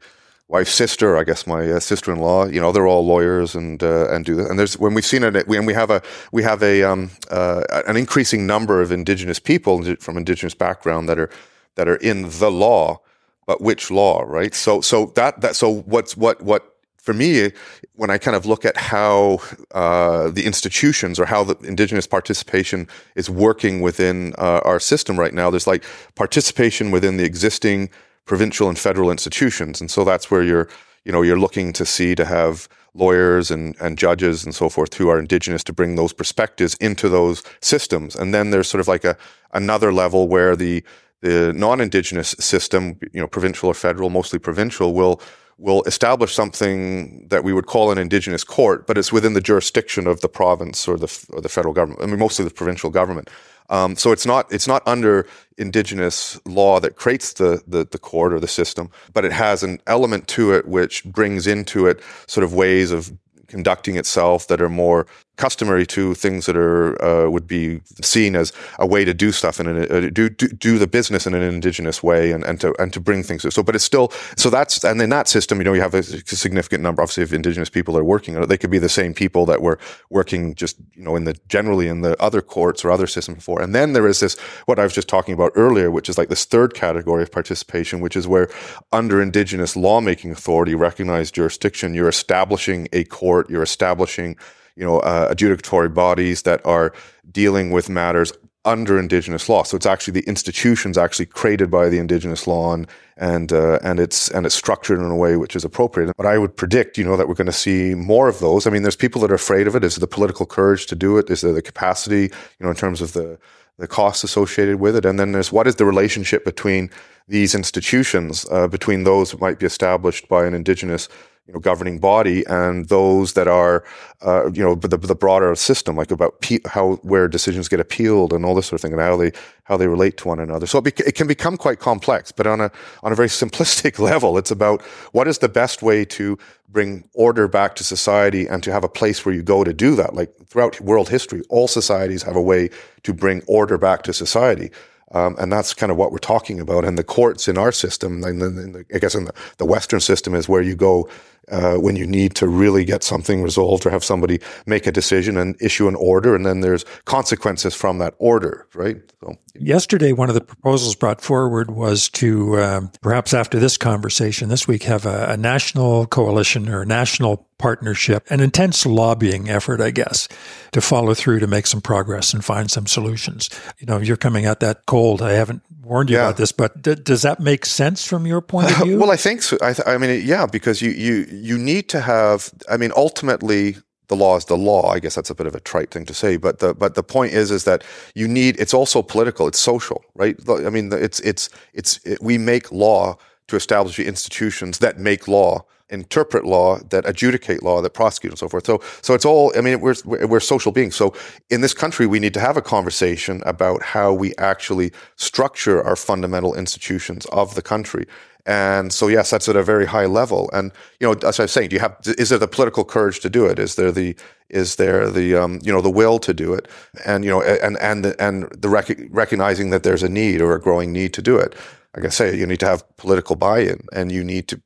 wife's 0.47 0.73
sister, 0.73 1.17
I 1.17 1.23
guess 1.23 1.47
my 1.47 1.69
uh, 1.71 1.79
sister-in-law, 1.79 2.47
you 2.47 2.61
know, 2.61 2.71
they're 2.71 2.87
all 2.87 3.05
lawyers 3.05 3.55
and 3.55 3.81
uh, 3.81 4.09
and 4.09 4.23
do 4.23 4.35
that. 4.35 4.49
And 4.49 4.59
there's 4.59 4.77
when 4.77 4.93
we've 4.93 5.05
seen 5.05 5.23
it, 5.23 5.47
when 5.47 5.65
we 5.65 5.73
have 5.73 5.89
a 5.89 6.01
we 6.31 6.43
have 6.43 6.61
a 6.61 6.83
um, 6.83 7.11
uh, 7.31 7.63
an 7.87 7.97
increasing 7.97 8.45
number 8.45 8.81
of 8.81 8.91
Indigenous 8.91 9.39
people 9.39 9.95
from 9.95 10.17
Indigenous 10.17 10.53
background 10.53 11.09
that 11.09 11.19
are 11.19 11.29
that 11.75 11.87
are 11.87 11.97
in 11.97 12.29
the 12.39 12.51
law, 12.51 12.99
but 13.45 13.61
which 13.61 13.89
law, 13.89 14.21
right? 14.21 14.53
So 14.53 14.81
so 14.81 15.07
that 15.15 15.41
that 15.41 15.55
so 15.55 15.81
what's 15.81 16.15
what 16.15 16.41
what 16.41 16.71
for 17.05 17.13
me, 17.13 17.51
when 17.93 18.09
I 18.09 18.17
kind 18.17 18.35
of 18.35 18.47
look 18.47 18.65
at 18.65 18.75
how 18.75 19.37
uh, 19.75 20.31
the 20.31 20.43
institutions 20.43 21.19
or 21.19 21.25
how 21.25 21.43
the 21.43 21.55
indigenous 21.59 22.07
participation 22.07 22.87
is 23.15 23.29
working 23.29 23.81
within 23.81 24.33
uh, 24.39 24.61
our 24.65 24.79
system 24.79 25.19
right 25.19 25.33
now, 25.33 25.51
there's 25.51 25.67
like 25.67 25.83
participation 26.15 26.89
within 26.89 27.17
the 27.17 27.23
existing 27.23 27.91
provincial 28.25 28.69
and 28.69 28.77
federal 28.77 29.11
institutions. 29.11 29.79
And 29.81 29.89
so 29.89 30.03
that's 30.03 30.29
where 30.29 30.43
you're, 30.43 30.67
you 31.03 31.11
know, 31.11 31.21
you're 31.21 31.39
looking 31.39 31.73
to 31.73 31.85
see 31.85 32.15
to 32.15 32.25
have 32.25 32.67
lawyers 32.93 33.51
and, 33.51 33.75
and 33.79 33.97
judges 33.97 34.45
and 34.45 34.55
so 34.55 34.69
forth 34.69 34.93
who 34.93 35.09
are 35.09 35.19
indigenous 35.19 35.63
to 35.65 35.73
bring 35.73 35.95
those 35.95 36.13
perspectives 36.13 36.75
into 36.75 37.09
those 37.09 37.43
systems. 37.61 38.15
And 38.15 38.33
then 38.33 38.51
there's 38.51 38.67
sort 38.67 38.81
of 38.81 38.87
like 38.87 39.03
a 39.03 39.17
another 39.53 39.93
level 39.93 40.27
where 40.27 40.55
the 40.55 40.83
the 41.21 41.53
non-indigenous 41.53 42.35
system, 42.39 42.99
you 43.11 43.19
know, 43.19 43.27
provincial 43.27 43.69
or 43.69 43.73
federal, 43.73 44.09
mostly 44.09 44.37
provincial, 44.37 44.93
will 44.93 45.21
will 45.57 45.83
establish 45.83 46.33
something 46.33 47.27
that 47.29 47.43
we 47.43 47.53
would 47.53 47.65
call 47.65 47.91
an 47.91 47.97
indigenous 47.97 48.43
court, 48.43 48.85
but 48.87 48.97
it's 48.97 49.11
within 49.11 49.33
the 49.33 49.41
jurisdiction 49.41 50.05
of 50.07 50.21
the 50.21 50.27
province 50.27 50.87
or 50.87 50.97
the 50.97 51.25
or 51.31 51.41
the 51.41 51.49
federal 51.49 51.73
government. 51.73 52.01
I 52.01 52.07
mean, 52.07 52.19
mostly 52.19 52.45
the 52.45 52.51
provincial 52.53 52.89
government. 52.89 53.29
Um, 53.69 53.95
so 53.95 54.11
it's 54.11 54.25
not 54.25 54.51
it's 54.51 54.67
not 54.67 54.83
under 54.85 55.27
indigenous 55.57 56.39
law 56.45 56.79
that 56.81 56.97
creates 56.97 57.33
the, 57.33 57.63
the 57.67 57.87
the 57.89 57.97
court 57.97 58.33
or 58.33 58.39
the 58.39 58.47
system, 58.47 58.91
but 59.13 59.25
it 59.25 59.31
has 59.31 59.63
an 59.63 59.79
element 59.87 60.27
to 60.29 60.53
it 60.53 60.67
which 60.67 61.03
brings 61.05 61.47
into 61.47 61.87
it 61.87 62.01
sort 62.27 62.43
of 62.43 62.53
ways 62.53 62.91
of 62.91 63.11
conducting 63.47 63.95
itself 63.95 64.47
that 64.47 64.61
are 64.61 64.69
more 64.69 65.07
customary 65.37 65.85
to 65.85 66.13
things 66.15 66.45
that 66.45 66.55
are 66.55 67.01
uh, 67.03 67.29
would 67.29 67.47
be 67.47 67.81
seen 68.01 68.35
as 68.35 68.53
a 68.79 68.85
way 68.85 69.05
to 69.05 69.13
do 69.13 69.31
stuff 69.31 69.59
and 69.59 69.69
uh, 69.69 70.09
do, 70.09 70.29
do 70.29 70.47
do 70.47 70.77
the 70.77 70.87
business 70.87 71.27
in 71.27 71.33
an 71.33 71.41
indigenous 71.41 72.01
way 72.01 72.31
and, 72.31 72.43
and 72.45 72.61
to 72.61 72.73
and 72.81 72.93
to 72.93 72.99
bring 72.99 73.23
things 73.23 73.53
so 73.53 73.63
but 73.63 73.75
it's 73.75 73.83
still 73.83 74.11
so 74.35 74.49
that's 74.49 74.83
and 74.83 75.01
in 75.01 75.09
that 75.09 75.27
system 75.27 75.59
you 75.59 75.63
know 75.63 75.73
you 75.73 75.81
have 75.81 75.93
a 75.93 76.03
significant 76.03 76.81
number 76.81 77.01
obviously 77.01 77.23
of 77.23 77.33
indigenous 77.33 77.69
people 77.69 77.93
that 77.93 78.01
are 78.01 78.05
working 78.05 78.35
on 78.35 78.43
it. 78.43 78.47
They 78.47 78.57
could 78.57 78.71
be 78.71 78.79
the 78.79 78.89
same 78.89 79.13
people 79.13 79.45
that 79.45 79.61
were 79.61 79.77
working 80.09 80.55
just 80.55 80.77
you 80.93 81.03
know 81.03 81.15
in 81.15 81.25
the 81.25 81.37
generally 81.47 81.87
in 81.87 82.01
the 82.01 82.21
other 82.21 82.41
courts 82.41 82.83
or 82.83 82.91
other 82.91 83.07
systems 83.07 83.37
before. 83.37 83.61
And 83.61 83.75
then 83.75 83.93
there 83.93 84.07
is 84.07 84.19
this 84.19 84.37
what 84.65 84.79
I 84.79 84.83
was 84.83 84.93
just 84.93 85.07
talking 85.07 85.33
about 85.33 85.51
earlier 85.55 85.91
which 85.91 86.09
is 86.09 86.17
like 86.17 86.29
this 86.29 86.45
third 86.45 86.73
category 86.73 87.23
of 87.23 87.31
participation 87.31 87.99
which 87.99 88.15
is 88.15 88.27
where 88.27 88.49
under 88.91 89.21
indigenous 89.21 89.75
lawmaking 89.75 90.31
authority 90.31 90.75
recognized 90.75 91.35
jurisdiction 91.35 91.93
you're 91.93 92.09
establishing 92.09 92.87
a 92.93 93.03
court 93.03 93.49
you're 93.49 93.63
establishing 93.63 94.37
you 94.75 94.85
know, 94.85 94.99
uh, 94.99 95.33
adjudicatory 95.33 95.93
bodies 95.93 96.43
that 96.43 96.65
are 96.65 96.93
dealing 97.31 97.71
with 97.71 97.89
matters 97.89 98.33
under 98.65 98.97
Indigenous 98.99 99.47
law. 99.47 99.63
So 99.63 99.77
it's 99.77 99.85
actually 99.85 100.19
the 100.19 100.27
institutions 100.27 100.97
actually 100.97 101.27
created 101.27 101.69
by 101.69 101.87
the 101.87 101.99
Indigenous 101.99 102.47
law 102.47 102.73
and 102.73 102.87
and 103.17 103.53
uh, 103.53 103.79
and 103.83 103.99
it's 103.99 104.29
and 104.31 104.45
it's 104.45 104.55
structured 104.55 104.99
in 104.99 105.05
a 105.05 105.15
way 105.15 105.37
which 105.37 105.55
is 105.55 105.63
appropriate. 105.63 106.11
But 106.17 106.25
I 106.25 106.37
would 106.37 106.57
predict, 106.57 106.97
you 106.97 107.05
know, 107.05 107.15
that 107.15 107.27
we're 107.27 107.35
going 107.35 107.45
to 107.45 107.53
see 107.53 107.95
more 107.95 108.27
of 108.27 108.39
those. 108.39 108.67
I 108.67 108.71
mean, 108.71 108.81
there's 108.81 108.95
people 108.95 109.21
that 109.21 109.31
are 109.31 109.35
afraid 109.35 109.67
of 109.67 109.75
it. 109.75 109.83
Is 109.83 109.95
there 109.95 110.01
the 110.01 110.07
political 110.07 110.45
courage 110.45 110.87
to 110.87 110.95
do 110.95 111.17
it? 111.17 111.29
Is 111.29 111.41
there 111.41 111.53
the 111.53 111.61
capacity, 111.61 112.23
you 112.23 112.61
know, 112.61 112.69
in 112.69 112.75
terms 112.75 113.01
of 113.01 113.13
the 113.13 113.37
the 113.77 113.87
costs 113.87 114.23
associated 114.23 114.79
with 114.79 114.95
it? 114.95 115.05
And 115.05 115.19
then 115.19 115.31
there's 115.31 115.51
what 115.51 115.67
is 115.67 115.75
the 115.75 115.85
relationship 115.85 116.43
between 116.43 116.89
these 117.27 117.55
institutions, 117.55 118.45
uh, 118.51 118.67
between 118.67 119.03
those 119.03 119.31
that 119.31 119.41
might 119.41 119.59
be 119.59 119.65
established 119.65 120.27
by 120.27 120.45
an 120.45 120.53
Indigenous 120.53 121.07
you 121.47 121.53
know, 121.53 121.59
governing 121.59 121.99
body 121.99 122.43
and 122.47 122.89
those 122.89 123.33
that 123.33 123.47
are, 123.47 123.83
uh, 124.25 124.49
you 124.51 124.63
know, 124.63 124.73
the, 124.73 124.97
the 124.97 125.13
broader 125.13 125.53
system, 125.55 125.95
like 125.95 126.09
about 126.09 126.41
pe- 126.41 126.59
how 126.65 126.95
where 127.03 127.27
decisions 127.27 127.67
get 127.67 127.79
appealed 127.79 128.33
and 128.33 128.43
all 128.43 128.55
this 128.55 128.65
sort 128.65 128.79
of 128.79 128.81
thing, 128.81 128.93
and 128.93 129.01
how 129.01 129.15
they 129.15 129.31
how 129.65 129.77
they 129.77 129.87
relate 129.87 130.17
to 130.17 130.27
one 130.27 130.39
another. 130.39 130.65
So 130.65 130.79
it, 130.79 130.83
be- 130.83 131.03
it 131.05 131.13
can 131.13 131.27
become 131.27 131.55
quite 131.55 131.79
complex. 131.79 132.31
But 132.31 132.47
on 132.47 132.61
a 132.61 132.71
on 133.03 133.11
a 133.11 133.15
very 133.15 133.27
simplistic 133.43 133.99
level, 133.99 134.37
it's 134.39 134.51
about 134.51 134.81
what 135.11 135.27
is 135.27 135.37
the 135.37 135.49
best 135.49 135.83
way 135.83 136.03
to 136.05 136.37
bring 136.67 137.07
order 137.13 137.47
back 137.47 137.75
to 137.75 137.83
society 137.83 138.47
and 138.47 138.63
to 138.63 138.71
have 138.71 138.83
a 138.83 138.89
place 138.89 139.23
where 139.23 139.35
you 139.35 139.43
go 139.43 139.63
to 139.63 139.73
do 139.73 139.95
that. 139.95 140.15
Like 140.15 140.35
throughout 140.47 140.81
world 140.81 141.09
history, 141.09 141.43
all 141.49 141.67
societies 141.67 142.23
have 142.23 142.35
a 142.35 142.41
way 142.41 142.69
to 143.03 143.13
bring 143.13 143.43
order 143.47 143.77
back 143.77 144.01
to 144.03 144.13
society. 144.13 144.71
Um, 145.11 145.35
and 145.39 145.51
that's 145.51 145.73
kind 145.73 145.91
of 145.91 145.97
what 145.97 146.11
we're 146.11 146.17
talking 146.17 146.59
about. 146.59 146.83
And 146.83 146.97
the 146.97 147.03
courts 147.03 147.47
in 147.47 147.57
our 147.57 147.71
system, 147.71 148.23
and 148.23 148.41
the, 148.41 148.85
I 148.93 148.97
guess 148.97 149.13
in 149.15 149.25
the, 149.25 149.33
the 149.57 149.65
Western 149.65 149.99
system, 149.99 150.33
is 150.33 150.49
where 150.49 150.61
you 150.61 150.75
go 150.75 151.07
uh, 151.49 151.75
when 151.75 151.95
you 151.95 152.05
need 152.07 152.35
to 152.35 152.47
really 152.47 152.85
get 152.85 153.03
something 153.03 153.41
resolved 153.41 153.85
or 153.85 153.89
have 153.89 154.03
somebody 154.03 154.39
make 154.65 154.87
a 154.87 154.91
decision 154.91 155.37
and 155.37 155.55
issue 155.61 155.87
an 155.87 155.95
order, 155.95 156.35
and 156.35 156.45
then 156.45 156.61
there's 156.61 156.85
consequences 157.05 157.75
from 157.75 157.97
that 157.99 158.13
order, 158.17 158.67
right? 158.73 158.97
So. 159.21 159.35
Yesterday, 159.57 160.11
one 160.11 160.29
of 160.29 160.35
the 160.35 160.41
proposals 160.41 160.95
brought 160.95 161.21
forward 161.21 161.71
was 161.71 162.09
to 162.09 162.59
um, 162.59 162.91
perhaps 163.01 163.33
after 163.33 163.59
this 163.59 163.77
conversation 163.77 164.49
this 164.49 164.67
week 164.67 164.83
have 164.83 165.05
a, 165.05 165.27
a 165.29 165.37
national 165.37 166.07
coalition 166.07 166.67
or 166.67 166.81
a 166.81 166.85
national 166.85 167.47
partnership, 167.57 168.29
an 168.29 168.41
intense 168.41 168.85
lobbying 168.85 169.49
effort, 169.49 169.79
I 169.79 169.91
guess, 169.91 170.27
to 170.71 170.81
follow 170.81 171.13
through 171.13 171.39
to 171.39 171.47
make 171.47 171.67
some 171.67 171.81
progress 171.81 172.33
and 172.33 172.43
find 172.43 172.69
some 172.69 172.85
solutions. 172.85 173.49
You 173.79 173.87
know, 173.87 173.97
you're 173.99 174.17
coming 174.17 174.45
at 174.45 174.59
that 174.59 174.85
cold. 174.85 175.21
I 175.21 175.31
haven't 175.31 175.61
warned 175.81 176.09
you 176.09 176.17
yeah. 176.17 176.23
about 176.23 176.37
this, 176.37 176.51
but 176.51 176.81
d- 176.81 176.95
does 176.95 177.21
that 177.21 177.39
make 177.39 177.65
sense 177.65 178.05
from 178.05 178.25
your 178.27 178.41
point 178.41 178.71
of 178.71 178.77
view? 178.83 178.99
well, 178.99 179.11
I 179.11 179.15
think 179.15 179.41
so. 179.41 179.57
I, 179.61 179.73
th- 179.73 179.87
I 179.87 179.97
mean, 179.97 180.25
yeah, 180.25 180.45
because 180.45 180.81
you 180.81 180.91
you 180.91 181.25
you 181.35 181.57
need 181.57 181.89
to 181.89 182.01
have. 182.01 182.51
I 182.69 182.77
mean, 182.77 182.91
ultimately, 182.95 183.77
the 184.07 184.15
law 184.15 184.37
is 184.37 184.45
the 184.45 184.57
law. 184.57 184.91
I 184.91 184.99
guess 184.99 185.15
that's 185.15 185.29
a 185.29 185.35
bit 185.35 185.47
of 185.47 185.55
a 185.55 185.59
trite 185.59 185.91
thing 185.91 186.05
to 186.05 186.13
say, 186.13 186.37
but 186.37 186.59
the 186.59 186.73
but 186.73 186.95
the 186.95 187.03
point 187.03 187.33
is 187.33 187.51
is 187.51 187.63
that 187.63 187.83
you 188.13 188.27
need. 188.27 188.59
It's 188.59 188.73
also 188.73 189.01
political. 189.01 189.47
It's 189.47 189.59
social, 189.59 190.03
right? 190.15 190.37
I 190.49 190.69
mean, 190.69 190.91
it's 190.93 191.19
it's 191.21 191.49
it's 191.73 191.99
it, 192.05 192.21
we 192.21 192.37
make 192.37 192.71
law 192.71 193.17
to 193.47 193.55
establish 193.55 193.97
the 193.97 194.07
institutions 194.07 194.79
that 194.79 194.99
make 194.99 195.27
law 195.27 195.65
interpret 195.89 196.45
law, 196.45 196.79
that 196.89 197.07
adjudicate 197.07 197.61
law, 197.61 197.81
that 197.81 197.91
prosecute, 197.91 198.31
and 198.31 198.39
so 198.39 198.49
forth. 198.49 198.65
So, 198.65 198.81
so 199.01 199.13
it's 199.13 199.25
all. 199.25 199.53
I 199.57 199.61
mean, 199.61 199.81
we're 199.81 199.95
we're 200.05 200.39
social 200.39 200.71
beings. 200.71 200.95
So, 200.95 201.13
in 201.49 201.61
this 201.61 201.73
country, 201.73 202.07
we 202.07 202.19
need 202.19 202.33
to 202.33 202.39
have 202.39 202.57
a 202.57 202.61
conversation 202.61 203.41
about 203.45 203.83
how 203.83 204.13
we 204.13 204.33
actually 204.37 204.91
structure 205.15 205.83
our 205.83 205.95
fundamental 205.95 206.55
institutions 206.55 207.25
of 207.27 207.55
the 207.55 207.61
country. 207.61 208.05
And 208.45 208.93
so, 208.93 209.07
yes, 209.07 209.31
that's 209.31 209.49
at 209.49 209.55
a 209.55 209.63
very 209.63 209.87
high 209.87 210.05
level. 210.05 210.49
And 210.53 210.71
you 210.99 211.07
know, 211.07 211.27
as 211.27 211.39
I 211.39 211.43
was 211.43 211.51
saying, 211.51 211.69
do 211.69 211.75
you 211.75 211.79
have? 211.79 211.97
Is 212.05 212.29
there 212.29 212.37
the 212.37 212.47
political 212.47 212.85
courage 212.85 213.19
to 213.21 213.29
do 213.29 213.45
it? 213.45 213.57
Is 213.57 213.75
there 213.75 213.91
the 213.91 214.15
is 214.49 214.75
there 214.75 215.09
the 215.09 215.35
um, 215.35 215.59
you 215.63 215.71
know 215.71 215.81
the 215.81 215.89
will 215.89 216.19
to 216.19 216.33
do 216.33 216.53
it? 216.53 216.67
And 217.05 217.23
you 217.25 217.31
know, 217.31 217.41
and 217.41 217.77
and 217.79 218.05
the, 218.05 218.21
and 218.23 218.43
the 218.51 218.69
rec- 218.69 219.07
recognizing 219.09 219.71
that 219.71 219.83
there's 219.83 220.03
a 220.03 220.09
need 220.09 220.41
or 220.41 220.53
a 220.53 220.61
growing 220.61 220.91
need 220.91 221.13
to 221.13 221.21
do 221.21 221.37
it 221.37 221.55
like 221.95 222.05
I 222.05 222.09
say, 222.09 222.35
you 222.35 222.45
need 222.45 222.59
to 222.59 222.65
have 222.65 222.83
political 222.97 223.37
buy-in, 223.37 223.79
and 223.93 224.11
you 224.11 224.23
need 224.23 224.49
to. 224.49 224.61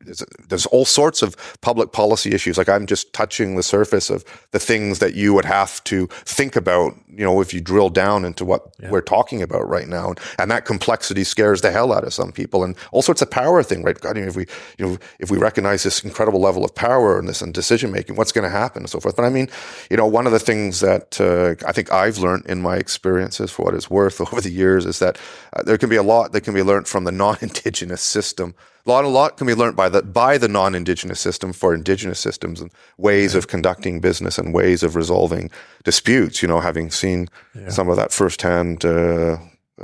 There's 0.47 0.65
all 0.67 0.85
sorts 0.85 1.21
of 1.21 1.35
public 1.61 1.91
policy 1.91 2.31
issues. 2.33 2.57
Like 2.57 2.69
I'm 2.69 2.87
just 2.87 3.13
touching 3.13 3.55
the 3.55 3.61
surface 3.61 4.09
of 4.09 4.25
the 4.51 4.59
things 4.59 4.97
that 4.99 5.13
you 5.13 5.33
would 5.35 5.45
have 5.45 5.83
to 5.85 6.07
think 6.25 6.55
about. 6.55 6.93
You 7.07 7.25
know, 7.25 7.39
if 7.39 7.53
you 7.53 7.61
drill 7.61 7.89
down 7.89 8.25
into 8.25 8.45
what 8.45 8.73
yeah. 8.79 8.89
we're 8.89 9.01
talking 9.01 9.43
about 9.43 9.67
right 9.69 9.87
now, 9.87 10.15
and 10.39 10.49
that 10.49 10.65
complexity 10.65 11.23
scares 11.23 11.61
the 11.61 11.71
hell 11.71 11.93
out 11.93 12.03
of 12.03 12.13
some 12.13 12.31
people, 12.31 12.63
and 12.63 12.75
all 12.91 13.03
sorts 13.03 13.21
of 13.21 13.29
power 13.29 13.61
thing. 13.61 13.83
Right? 13.83 13.99
God, 13.99 14.17
you 14.17 14.23
know, 14.23 14.29
if 14.29 14.35
we, 14.35 14.47
you 14.79 14.87
know, 14.87 14.97
if 15.19 15.29
we 15.29 15.37
recognize 15.37 15.83
this 15.83 16.03
incredible 16.03 16.41
level 16.41 16.65
of 16.65 16.73
power 16.73 17.19
and 17.19 17.29
this 17.29 17.43
and 17.43 17.53
decision 17.53 17.91
making, 17.91 18.15
what's 18.15 18.31
going 18.31 18.43
to 18.43 18.49
happen 18.49 18.81
and 18.81 18.89
so 18.89 18.99
forth. 18.99 19.15
But 19.15 19.25
I 19.25 19.29
mean, 19.29 19.49
you 19.91 19.97
know, 19.97 20.07
one 20.07 20.25
of 20.25 20.31
the 20.31 20.39
things 20.39 20.79
that 20.79 21.21
uh, 21.21 21.63
I 21.67 21.73
think 21.73 21.91
I've 21.91 22.17
learned 22.17 22.47
in 22.47 22.61
my 22.61 22.77
experiences, 22.77 23.51
for 23.51 23.65
what 23.65 23.75
it's 23.75 23.89
worth, 23.89 24.19
over 24.33 24.41
the 24.41 24.49
years, 24.49 24.87
is 24.87 24.97
that 24.97 25.19
uh, 25.53 25.61
there 25.61 25.77
can 25.77 25.89
be 25.89 25.95
a 25.95 26.03
lot 26.03 26.31
that 26.31 26.41
can 26.41 26.55
be 26.55 26.63
learned 26.63 26.87
from 26.87 27.03
the 27.03 27.18
non-indigenous 27.23 28.01
system. 28.01 28.55
A 28.85 28.89
lot, 28.89 29.05
a 29.05 29.07
lot 29.07 29.37
can 29.37 29.45
be 29.45 29.53
learned 29.53 29.75
by 29.75 29.89
the 29.89 30.01
by 30.01 30.39
the 30.39 30.47
non-indigenous 30.47 31.19
system 31.19 31.53
for 31.53 31.75
indigenous 31.75 32.19
systems 32.19 32.61
and 32.61 32.71
ways 32.97 33.35
of 33.35 33.47
conducting 33.47 34.01
business 34.01 34.39
and 34.39 34.53
ways 34.53 34.83
of 34.83 34.95
resolving 34.95 35.51
disputes. 35.83 36.41
You 36.41 36.47
know, 36.47 36.61
having 36.61 36.91
seen 36.91 37.27
yeah. 37.53 37.69
some 37.69 37.89
of 37.91 37.97
that 37.97 38.11
firsthand 38.11 38.85
uh, 38.85 39.37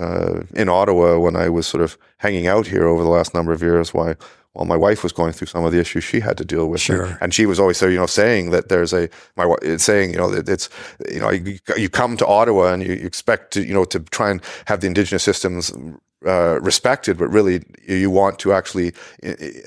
uh, 0.06 0.44
in 0.56 0.70
Ottawa 0.70 1.20
when 1.20 1.36
I 1.36 1.50
was 1.50 1.68
sort 1.68 1.84
of 1.84 1.98
hanging 2.18 2.48
out 2.48 2.68
here 2.68 2.88
over 2.88 3.04
the 3.04 3.16
last 3.18 3.34
number 3.34 3.54
of 3.54 3.62
years, 3.62 3.94
why 3.94 4.16
while 4.56 4.66
my 4.66 4.78
wife 4.78 5.04
was 5.04 5.12
going 5.12 5.34
through 5.34 5.48
some 5.48 5.66
of 5.66 5.74
the 5.74 5.80
issues 5.80 6.04
she 6.04 6.22
had 6.22 6.38
to 6.38 6.46
deal 6.46 6.68
with. 6.68 6.80
Sure. 6.80 7.06
And, 7.06 7.18
and 7.22 7.34
she 7.34 7.46
was 7.46 7.60
always, 7.60 7.78
so, 7.78 7.88
you 7.88 7.98
know, 7.98 8.06
saying 8.06 8.52
that 8.52 8.70
there's 8.70 8.94
a, 8.94 9.10
my, 9.36 9.54
saying, 9.78 10.12
you 10.12 10.18
know, 10.18 10.32
it's, 10.32 10.70
you 11.12 11.20
know, 11.20 11.30
you, 11.30 11.60
you 11.76 11.90
come 11.90 12.16
to 12.18 12.26
Ottawa 12.26 12.74
and 12.74 12.82
you, 12.82 12.94
you, 12.94 13.06
expect 13.06 13.52
to, 13.54 13.66
you 13.66 13.74
know, 13.74 13.84
to 13.84 14.00
try 14.00 14.32
and 14.32 14.42
have 14.66 14.80
the 14.80 14.88
indigenous 14.88 15.24
systems 15.24 15.74
uh, 16.26 16.60
respected, 16.62 17.18
but 17.18 17.28
really 17.28 17.64
you 17.86 18.10
want 18.10 18.40
to 18.40 18.54
actually 18.54 18.94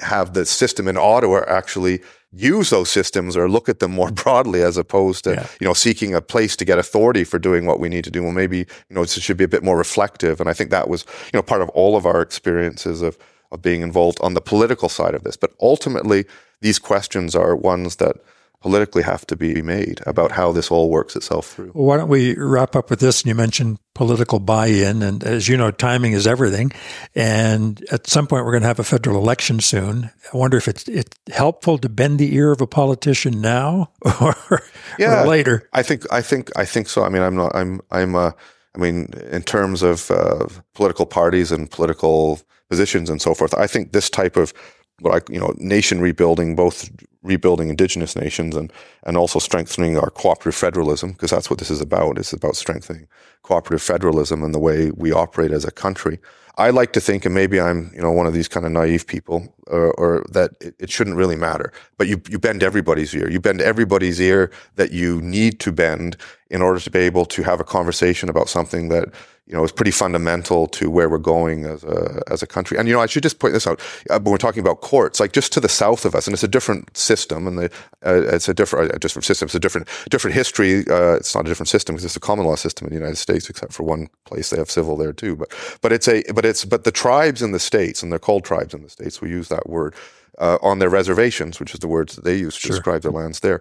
have 0.02 0.32
the 0.32 0.46
system 0.46 0.88
in 0.88 0.96
Ottawa 0.96 1.42
actually 1.46 2.00
use 2.32 2.70
those 2.70 2.90
systems 2.90 3.36
or 3.36 3.48
look 3.48 3.68
at 3.68 3.80
them 3.80 3.92
more 3.92 4.10
broadly 4.22 4.62
as 4.62 4.76
opposed 4.76 5.24
to 5.24 5.32
yeah. 5.32 5.46
you 5.60 5.66
know 5.66 5.72
seeking 5.72 6.14
a 6.14 6.20
place 6.20 6.56
to 6.56 6.64
get 6.64 6.78
authority 6.78 7.24
for 7.24 7.38
doing 7.38 7.64
what 7.64 7.80
we 7.80 7.88
need 7.88 8.04
to 8.04 8.10
do 8.10 8.22
well 8.22 8.32
maybe 8.32 8.58
you 8.58 8.66
know 8.90 9.02
it 9.02 9.08
should 9.08 9.38
be 9.38 9.44
a 9.44 9.48
bit 9.48 9.62
more 9.62 9.78
reflective 9.78 10.38
and 10.38 10.48
i 10.48 10.52
think 10.52 10.70
that 10.70 10.88
was 10.88 11.06
you 11.32 11.38
know 11.38 11.42
part 11.42 11.62
of 11.62 11.70
all 11.70 11.96
of 11.96 12.04
our 12.04 12.20
experiences 12.20 13.00
of 13.00 13.16
of 13.50 13.62
being 13.62 13.82
involved 13.82 14.18
on 14.20 14.34
the 14.34 14.40
political 14.40 14.88
side 14.88 15.14
of 15.14 15.24
this 15.24 15.36
but 15.36 15.52
ultimately 15.60 16.24
these 16.60 16.78
questions 16.78 17.34
are 17.36 17.54
ones 17.54 17.96
that 17.96 18.16
politically 18.60 19.02
have 19.02 19.24
to 19.26 19.36
be 19.36 19.62
made 19.62 20.00
about 20.06 20.32
how 20.32 20.50
this 20.50 20.70
all 20.70 20.90
works 20.90 21.14
itself 21.14 21.46
through. 21.46 21.70
Well, 21.74 21.86
why 21.86 21.96
don't 21.96 22.08
we 22.08 22.34
wrap 22.36 22.74
up 22.74 22.90
with 22.90 22.98
this? 22.98 23.22
And 23.22 23.28
you 23.28 23.34
mentioned 23.34 23.78
political 23.94 24.40
buy-in, 24.40 25.02
and 25.02 25.22
as 25.22 25.48
you 25.48 25.56
know, 25.56 25.70
timing 25.70 26.12
is 26.12 26.26
everything. 26.26 26.72
And 27.14 27.84
at 27.92 28.08
some 28.08 28.26
point, 28.26 28.44
we're 28.44 28.52
going 28.52 28.62
to 28.62 28.68
have 28.68 28.80
a 28.80 28.84
federal 28.84 29.16
election 29.18 29.60
soon. 29.60 30.10
I 30.32 30.36
wonder 30.36 30.56
if 30.56 30.66
it's 30.66 30.88
it's 30.88 31.16
helpful 31.32 31.78
to 31.78 31.88
bend 31.88 32.18
the 32.18 32.34
ear 32.34 32.50
of 32.50 32.60
a 32.60 32.66
politician 32.66 33.40
now 33.40 33.92
or, 34.20 34.62
yeah, 34.98 35.22
or 35.22 35.28
later. 35.28 35.68
I 35.72 35.82
think 35.82 36.02
I 36.12 36.20
think 36.20 36.50
I 36.56 36.64
think 36.64 36.88
so. 36.88 37.04
I 37.04 37.08
mean, 37.08 37.22
I'm 37.22 37.36
not. 37.36 37.54
I'm 37.54 37.80
I'm. 37.90 38.14
Uh, 38.16 38.32
I 38.74 38.80
mean, 38.80 39.08
in 39.30 39.42
terms 39.42 39.82
of 39.82 40.10
uh, 40.10 40.46
political 40.74 41.06
parties 41.06 41.50
and 41.50 41.70
political 41.70 42.40
positions 42.68 43.10
and 43.10 43.20
so 43.20 43.34
forth, 43.34 43.54
I 43.54 43.66
think 43.66 43.92
this 43.92 44.10
type 44.10 44.36
of 44.36 44.52
what 45.00 45.14
I 45.14 45.32
you 45.32 45.38
know 45.38 45.54
nation 45.58 46.00
rebuilding, 46.00 46.56
both 46.56 46.90
rebuilding 47.22 47.68
indigenous 47.68 48.16
nations 48.16 48.56
and 48.56 48.72
and 49.04 49.16
also 49.16 49.38
strengthening 49.38 49.96
our 49.96 50.10
cooperative 50.10 50.54
federalism 50.54 51.12
because 51.12 51.30
that's 51.30 51.50
what 51.50 51.58
this 51.58 51.70
is 51.70 51.80
about. 51.80 52.18
It's 52.18 52.32
about 52.32 52.56
strengthening 52.56 53.06
cooperative 53.42 53.82
federalism 53.82 54.42
and 54.42 54.54
the 54.54 54.58
way 54.58 54.90
we 54.90 55.12
operate 55.12 55.52
as 55.52 55.64
a 55.64 55.70
country. 55.70 56.18
I 56.58 56.70
like 56.70 56.92
to 56.94 57.00
think, 57.00 57.24
and 57.24 57.32
maybe 57.32 57.60
I'm, 57.60 57.92
you 57.94 58.02
know, 58.02 58.10
one 58.10 58.26
of 58.26 58.34
these 58.34 58.48
kind 58.48 58.66
of 58.66 58.72
naive 58.72 59.06
people, 59.06 59.54
or, 59.68 59.92
or 59.92 60.24
that 60.32 60.50
it, 60.60 60.74
it, 60.80 60.90
shouldn't 60.90 61.14
really 61.14 61.36
matter. 61.36 61.72
But 61.96 62.08
you 62.08 62.20
you 62.28 62.40
bend 62.40 62.64
everybody's 62.64 63.14
ear. 63.14 63.30
You 63.30 63.38
bend 63.38 63.60
everybody's 63.60 64.20
ear 64.20 64.50
that 64.74 64.90
you 64.90 65.22
need 65.22 65.60
to 65.60 65.70
bend 65.70 66.16
in 66.50 66.60
order 66.60 66.80
to 66.80 66.90
be 66.90 66.98
able 66.98 67.26
to 67.26 67.42
have 67.44 67.60
a 67.60 67.64
conversation 67.64 68.28
about 68.28 68.48
something 68.48 68.88
that 68.88 69.14
you 69.48 69.56
know 69.56 69.64
is 69.64 69.72
pretty 69.72 69.90
fundamental 69.90 70.66
to 70.68 70.90
where 70.90 71.08
we're 71.08 71.18
going 71.18 71.64
as 71.64 71.82
a 71.82 72.22
as 72.30 72.42
a 72.42 72.46
country. 72.46 72.78
And 72.78 72.86
you 72.86 72.94
know, 72.94 73.00
I 73.00 73.06
should 73.06 73.22
just 73.22 73.38
point 73.38 73.54
this 73.54 73.66
out 73.66 73.80
uh, 74.10 74.20
when 74.20 74.30
we're 74.30 74.38
talking 74.38 74.60
about 74.60 74.82
courts, 74.82 75.20
like 75.20 75.32
just 75.32 75.52
to 75.54 75.60
the 75.60 75.68
south 75.68 76.04
of 76.04 76.14
us, 76.14 76.26
and 76.26 76.34
it's 76.34 76.42
a 76.42 76.48
different 76.48 76.94
system, 76.96 77.46
and 77.46 77.58
the, 77.58 77.64
uh, 78.04 78.34
it's 78.34 78.48
a 78.48 78.54
different 78.54 78.92
uh, 78.92 78.98
different 78.98 79.24
system. 79.24 79.46
It's 79.46 79.54
a 79.54 79.60
different 79.60 79.88
different 80.10 80.34
history. 80.34 80.80
Uh, 80.88 81.14
it's 81.14 81.34
not 81.34 81.46
a 81.46 81.48
different 81.48 81.68
system 81.68 81.94
because 81.94 82.04
it's 82.04 82.16
a 82.16 82.20
common 82.20 82.46
law 82.46 82.56
system 82.56 82.86
in 82.86 82.92
the 82.92 82.98
United 82.98 83.16
States, 83.16 83.48
except 83.48 83.72
for 83.72 83.84
one 83.84 84.08
place 84.24 84.50
they 84.50 84.58
have 84.58 84.70
civil 84.70 84.96
there 84.96 85.14
too. 85.14 85.36
But 85.36 85.48
but 85.80 85.92
it's 85.92 86.08
a 86.08 86.22
but 86.34 86.44
it's 86.44 86.64
but 86.64 86.84
the 86.84 86.92
tribes 86.92 87.40
in 87.40 87.52
the 87.52 87.60
states, 87.60 88.02
and 88.02 88.12
they're 88.12 88.18
called 88.18 88.44
tribes 88.44 88.74
in 88.74 88.82
the 88.82 88.90
states. 88.90 89.22
We 89.22 89.30
use 89.30 89.48
that 89.48 89.68
word 89.68 89.94
uh, 90.38 90.58
on 90.60 90.78
their 90.78 90.90
reservations, 90.90 91.58
which 91.58 91.72
is 91.72 91.80
the 91.80 91.88
words 91.88 92.16
that 92.16 92.24
they 92.24 92.36
use 92.36 92.54
to 92.56 92.60
sure. 92.60 92.76
describe 92.76 93.02
their 93.02 93.12
lands 93.12 93.40
there. 93.40 93.60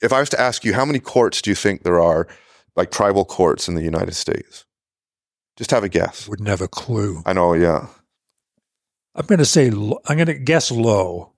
If 0.00 0.12
I 0.12 0.20
was 0.20 0.30
to 0.30 0.40
ask 0.40 0.64
you, 0.64 0.74
how 0.74 0.84
many 0.84 1.00
courts 1.00 1.42
do 1.42 1.50
you 1.50 1.56
think 1.56 1.82
there 1.82 2.00
are, 2.00 2.28
like 2.76 2.90
tribal 2.90 3.24
courts 3.24 3.68
in 3.68 3.74
the 3.74 3.82
United 3.82 4.14
States? 4.14 4.64
Just 5.58 5.72
have 5.72 5.82
a 5.82 5.88
guess. 5.88 6.28
Wouldn't 6.28 6.48
have 6.48 6.60
a 6.60 6.68
clue. 6.68 7.20
I 7.26 7.32
know, 7.32 7.52
yeah. 7.52 7.88
I'm 9.16 9.26
going 9.26 9.40
to 9.40 9.44
say, 9.44 9.66
I'm 9.66 10.16
going 10.16 10.26
to 10.26 10.34
guess 10.34 10.70
low. 10.70 11.32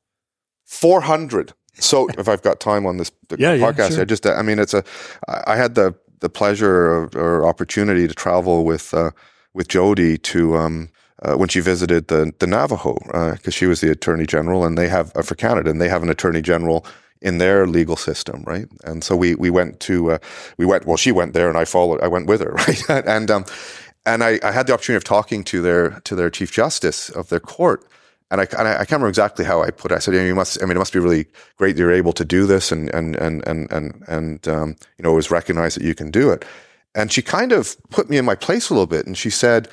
400. 0.66 1.54
So 1.76 2.06
if 2.18 2.28
I've 2.28 2.42
got 2.42 2.60
time 2.60 2.84
on 2.84 2.98
this 2.98 3.10
yeah, 3.38 3.56
podcast, 3.56 3.78
yeah, 3.78 3.88
sure. 3.88 4.00
I 4.02 4.04
just, 4.04 4.26
I 4.26 4.42
mean, 4.42 4.58
it's 4.58 4.74
a, 4.74 4.84
I 5.26 5.56
had 5.56 5.74
the, 5.74 5.94
the 6.20 6.28
pleasure 6.28 7.08
or, 7.16 7.46
opportunity 7.46 8.06
to 8.06 8.14
travel 8.14 8.66
with, 8.66 8.92
uh, 8.92 9.10
with 9.54 9.68
Jody 9.68 10.18
to, 10.18 10.54
um, 10.54 10.90
uh, 11.22 11.36
when 11.36 11.48
she 11.48 11.60
visited 11.60 12.08
the, 12.08 12.32
the 12.40 12.46
Navajo, 12.46 12.98
because 13.04 13.48
uh, 13.48 13.50
she 13.50 13.64
was 13.64 13.80
the 13.80 13.90
attorney 13.90 14.26
general 14.26 14.64
and 14.66 14.76
they 14.76 14.88
have, 14.88 15.12
uh, 15.16 15.22
for 15.22 15.34
Canada, 15.34 15.70
and 15.70 15.80
they 15.80 15.88
have 15.88 16.02
an 16.02 16.10
attorney 16.10 16.42
general 16.42 16.84
in 17.22 17.38
their 17.38 17.66
legal 17.66 17.96
system, 17.96 18.42
right? 18.46 18.66
And 18.84 19.04
so 19.04 19.14
we 19.14 19.34
we 19.34 19.50
went 19.50 19.80
to 19.80 20.12
uh, 20.12 20.18
we 20.56 20.64
went 20.64 20.86
well. 20.86 20.96
She 20.96 21.12
went 21.12 21.34
there, 21.34 21.48
and 21.48 21.58
I 21.58 21.64
followed. 21.64 22.00
I 22.00 22.08
went 22.08 22.26
with 22.26 22.40
her, 22.40 22.52
right? 22.88 23.06
and 23.06 23.30
um, 23.30 23.44
and 24.14 24.24
I, 24.24 24.38
I, 24.42 24.52
had 24.52 24.66
the 24.66 24.72
opportunity 24.72 24.96
of 24.96 25.04
talking 25.04 25.44
to 25.44 25.62
their 25.62 26.00
to 26.00 26.14
their 26.14 26.30
chief 26.30 26.52
justice 26.52 27.10
of 27.10 27.28
their 27.28 27.40
court, 27.40 27.86
and 28.30 28.40
I, 28.40 28.46
and 28.58 28.68
I, 28.68 28.76
can't 28.78 28.92
remember 28.92 29.08
exactly 29.08 29.44
how 29.44 29.62
I 29.62 29.70
put 29.70 29.92
it. 29.92 29.96
I 29.96 29.98
said, 29.98 30.14
you 30.14 30.34
must. 30.34 30.62
I 30.62 30.66
mean, 30.66 30.76
it 30.76 30.80
must 30.80 30.92
be 30.92 30.98
really 30.98 31.26
great 31.56 31.76
that 31.76 31.80
you're 31.80 31.92
able 31.92 32.12
to 32.14 32.24
do 32.24 32.46
this, 32.46 32.72
and 32.72 32.92
and 32.94 33.16
and 33.16 33.46
and 33.46 33.70
and 33.72 34.04
and 34.08 34.48
um, 34.48 34.76
you 34.98 35.02
know, 35.02 35.12
it 35.12 35.16
was 35.16 35.30
recognized 35.30 35.76
that 35.76 35.84
you 35.84 35.94
can 35.94 36.10
do 36.10 36.30
it. 36.30 36.44
And 36.94 37.12
she 37.12 37.22
kind 37.22 37.52
of 37.52 37.76
put 37.90 38.10
me 38.10 38.16
in 38.16 38.24
my 38.24 38.34
place 38.34 38.70
a 38.70 38.74
little 38.74 38.86
bit, 38.86 39.06
and 39.06 39.16
she 39.16 39.30
said, 39.30 39.68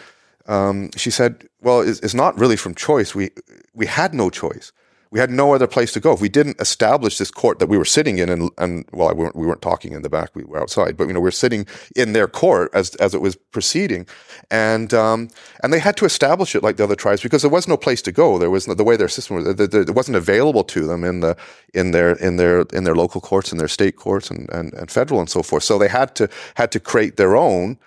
um, 0.47 0.91
she 0.95 1.09
said, 1.09 1.47
well, 1.61 1.81
it's, 1.81 1.99
it's 2.01 2.13
not 2.13 2.37
really 2.37 2.57
from 2.57 2.75
choice. 2.75 3.15
We 3.15 3.31
we 3.73 3.85
had 3.85 4.13
no 4.13 4.29
choice 4.29 4.71
we 5.11 5.19
had 5.19 5.29
no 5.29 5.53
other 5.53 5.67
place 5.67 5.91
to 5.93 5.99
go. 5.99 6.13
If 6.13 6.21
we 6.21 6.29
didn't 6.29 6.59
establish 6.59 7.17
this 7.17 7.31
court 7.31 7.59
that 7.59 7.67
we 7.67 7.77
were 7.77 7.85
sitting 7.85 8.17
in, 8.17 8.29
and, 8.29 8.49
and 8.57 8.85
well, 8.91 9.09
we 9.09 9.23
weren't, 9.23 9.35
we 9.35 9.47
weren't 9.47 9.61
talking 9.61 9.93
in 9.93 10.01
the 10.01 10.09
back, 10.09 10.35
we 10.35 10.43
were 10.43 10.59
outside, 10.59 10.97
but 10.97 11.07
you 11.07 11.13
know, 11.13 11.19
we 11.19 11.27
are 11.27 11.31
sitting 11.31 11.65
in 11.95 12.13
their 12.13 12.27
court 12.27 12.69
as 12.73 12.95
as 12.95 13.13
it 13.13 13.21
was 13.21 13.35
proceeding, 13.35 14.05
and 14.51 14.93
um, 14.93 15.29
and 15.63 15.71
they 15.71 15.79
had 15.79 15.97
to 15.97 16.05
establish 16.05 16.55
it 16.55 16.63
like 16.63 16.77
the 16.77 16.83
other 16.83 16.95
tribes 16.95 17.21
because 17.21 17.41
there 17.41 17.51
was 17.51 17.67
no 17.67 17.77
place 17.77 18.01
to 18.01 18.11
go. 18.11 18.37
There 18.37 18.49
was 18.49 18.67
no, 18.67 18.73
the 18.73 18.83
way 18.83 18.97
their 18.97 19.09
system 19.09 19.37
was, 19.37 19.59
it 19.59 19.95
wasn't 19.95 20.17
available 20.17 20.63
to 20.65 20.85
them 20.85 21.03
in 21.03 21.21
the 21.21 21.37
in 21.73 21.91
their 21.91 22.13
in 22.13 22.37
their 22.37 22.61
in 22.73 22.83
their 22.83 22.95
local 22.95 23.21
courts, 23.21 23.51
in 23.51 23.57
their 23.57 23.67
state 23.67 23.95
courts, 23.95 24.29
and, 24.29 24.49
and 24.49 24.73
and 24.73 24.91
federal 24.91 25.19
and 25.19 25.29
so 25.29 25.43
forth. 25.43 25.63
So 25.63 25.77
they 25.77 25.87
had 25.87 26.15
to 26.15 26.29
had 26.55 26.71
to 26.71 26.79
create 26.79 27.17
their 27.17 27.35
own 27.35 27.77